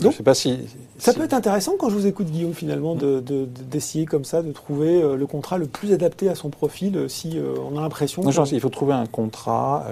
[0.00, 0.58] donc, je sais pas si,
[0.98, 4.50] ça peut être intéressant quand je vous écoute Guillaume finalement d'essayer de, comme ça de
[4.52, 8.22] trouver le contrat le plus adapté à son profil si on a l'impression.
[8.22, 9.86] Non, il faut trouver un contrat.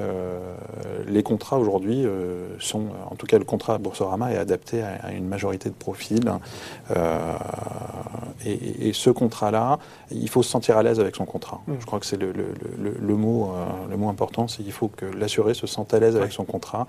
[1.06, 2.06] les contrats aujourd'hui
[2.58, 6.32] sont, en tout cas le contrat Boursorama est adapté à, une majorité de profils.
[8.46, 9.78] Et, ce contrat-là,
[10.10, 11.60] il faut se sentir à l'aise avec son contrat.
[11.66, 11.74] Mm.
[11.80, 15.06] Je crois que c'est le, le, mot, euh, le mot important, c'est qu'il faut que
[15.06, 16.86] l'assuré se sente à l'aise avec son contrat,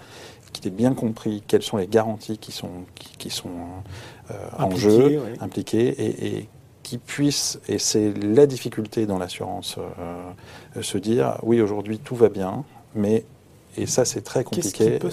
[0.53, 2.85] qu'il ait bien compris quelles sont les garanties qui sont,
[3.17, 3.49] qui, sont
[4.31, 6.49] euh, en jeu, impliquées, et, et
[6.83, 12.29] qu'il puisse, et c'est la difficulté dans l'assurance, euh, se dire, oui, aujourd'hui tout va
[12.29, 12.63] bien,
[12.95, 13.25] mais
[13.77, 14.97] et ça, c'est très compliqué.
[14.97, 15.09] Peut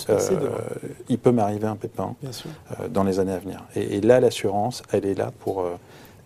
[1.09, 2.17] il peut m'arriver un pépin
[2.91, 3.63] dans les années à venir.
[3.77, 5.65] Et, et là, l'assurance, elle est là pour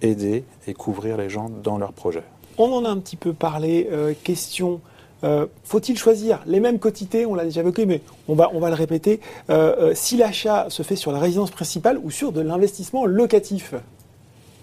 [0.01, 2.22] aider et couvrir les gens dans leurs projets.
[2.59, 3.89] On en a un petit peu parlé.
[3.91, 4.81] Euh, question
[5.25, 9.21] euh, faut-il choisir les mêmes quotités On l'a déjà évoqué, mais on va, le répéter.
[9.51, 13.75] Euh, si l'achat se fait sur la résidence principale ou sur de l'investissement locatif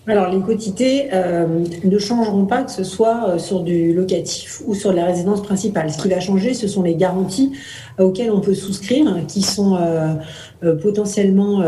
[0.10, 1.10] alors, les quotités
[1.84, 5.92] ne changeront pas que ce soit sur du locatif ou sur la résidence principale.
[5.92, 7.52] Ce qui va changer, ce sont les garanties
[8.00, 9.78] auxquelles on peut souscrire, qui sont
[10.82, 11.62] potentiellement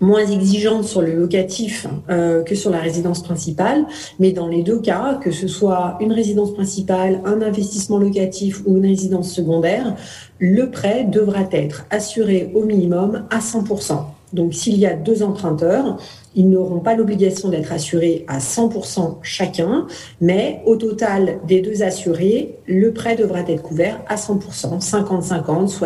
[0.00, 3.86] moins exigeante sur le locatif euh, que sur la résidence principale,
[4.18, 8.78] mais dans les deux cas, que ce soit une résidence principale, un investissement locatif ou
[8.78, 9.94] une résidence secondaire,
[10.38, 14.19] le prêt devra être assuré au minimum à 100%.
[14.32, 15.96] Donc s'il y a deux emprunteurs,
[16.36, 19.86] ils n'auront pas l'obligation d'être assurés à 100% chacun,
[20.20, 25.76] mais au total des deux assurés, le prêt devra être couvert à 100%, 50-50,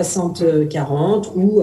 [0.68, 1.62] 60-40 ou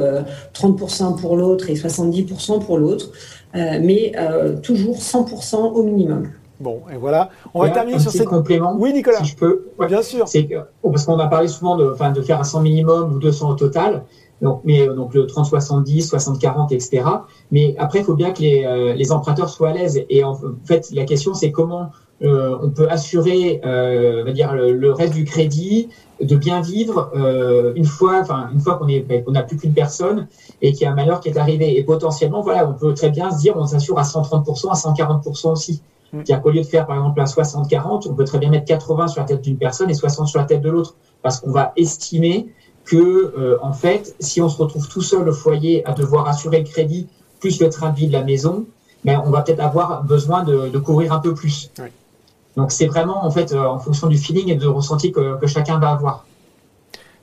[0.54, 3.12] 30% euh, pour l'autre et 70% pour l'autre,
[3.56, 6.30] euh, mais euh, toujours 100% au minimum.
[6.60, 7.30] Bon, et voilà.
[7.56, 8.76] On va terminer sur ces compléments.
[8.78, 9.18] Oui, Nicolas.
[9.18, 9.66] Si je peux.
[9.88, 10.26] Bien sûr.
[10.84, 14.04] parce qu'on a parlé souvent de, de faire un 100 minimum ou 200 au total.
[14.42, 17.04] Donc, mais euh, donc le 30-70, 60-40, etc.
[17.52, 20.04] Mais après, il faut bien que les, euh, les, emprunteurs soient à l'aise.
[20.10, 21.92] Et en fait, la question, c'est comment
[22.24, 25.89] euh, on peut assurer, euh, va dire, le, reste du crédit,
[26.22, 29.58] de bien vivre euh, une fois, enfin une fois qu'on est, ben, qu'on n'a plus
[29.58, 30.28] qu'une personne
[30.62, 31.78] et qu'il y a un malheur qui est arrivé.
[31.80, 35.52] Et potentiellement, voilà, on peut très bien se dire, on s'assure à 130%, à 140%
[35.52, 35.82] aussi.
[36.14, 36.18] Mmh.
[36.18, 39.08] C'est-à-dire qu'au lieu de faire par exemple un 60-40, on peut très bien mettre 80
[39.08, 41.74] sur la tête d'une personne et 60 sur la tête de l'autre, parce qu'on va
[41.76, 42.54] estimer
[42.92, 46.60] que, euh, en fait, si on se retrouve tout seul au foyer à devoir assurer
[46.60, 47.08] le crédit
[47.39, 48.66] plus le train de vie de la maison,
[49.06, 51.72] ben, on va peut-être avoir besoin de, de, couvrir un peu plus.
[52.58, 55.48] Donc c'est vraiment en fait euh, en fonction du feeling et du ressenti que, que
[55.48, 56.26] chacun va avoir.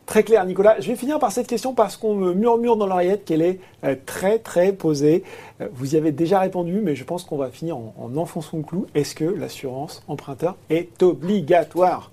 [0.07, 0.81] Très clair, Nicolas.
[0.81, 3.95] Je vais finir par cette question parce qu'on me murmure dans l'oreillette qu'elle est euh,
[4.07, 5.23] très très posée.
[5.75, 8.63] Vous y avez déjà répondu, mais je pense qu'on va finir en, en enfonçant le
[8.63, 8.87] clou.
[8.95, 12.11] Est-ce que l'assurance emprunteur est obligatoire?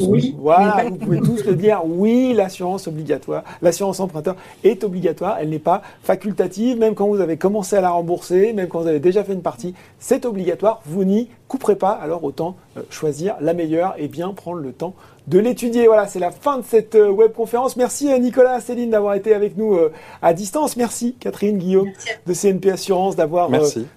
[0.00, 0.34] Oui.
[0.38, 1.82] voilà, vous pouvez tous le dire.
[1.84, 5.36] Oui, l'assurance obligatoire, l'assurance emprunteur est obligatoire.
[5.40, 8.88] Elle n'est pas facultative, même quand vous avez commencé à la rembourser, même quand vous
[8.88, 10.82] avez déjà fait une partie, c'est obligatoire.
[10.86, 11.90] Vous n'y couperez pas.
[11.90, 14.94] Alors autant euh, choisir la meilleure et bien prendre le temps
[15.26, 15.86] de l'étudier.
[15.86, 17.76] Voilà, c'est la fin de cette euh, webconférence.
[17.76, 20.76] Merci à Nicolas, Céline d'avoir été avec nous euh, à distance.
[20.78, 21.90] Merci Catherine, Guillaume
[22.26, 23.50] de CNP Assurance d'avoir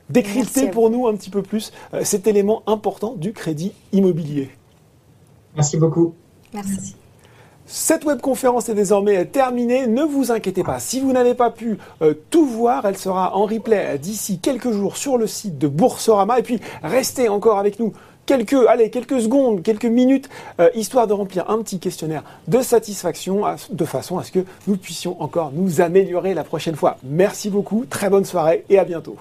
[0.09, 1.71] décrypté pour nous un petit peu plus
[2.03, 4.49] cet élément important du crédit immobilier.
[5.55, 6.13] Merci beaucoup.
[6.53, 6.95] Merci.
[7.67, 9.87] Cette webconférence est désormais terminée.
[9.87, 10.79] Ne vous inquiétez pas.
[10.79, 14.97] Si vous n'avez pas pu euh, tout voir, elle sera en replay d'ici quelques jours
[14.97, 16.37] sur le site de Boursorama.
[16.37, 17.93] Et puis, restez encore avec nous
[18.27, 20.29] quelques, allez, quelques secondes, quelques minutes,
[20.59, 24.77] euh, histoire de remplir un petit questionnaire de satisfaction, de façon à ce que nous
[24.77, 26.97] puissions encore nous améliorer la prochaine fois.
[27.03, 29.17] Merci beaucoup, très bonne soirée et à bientôt.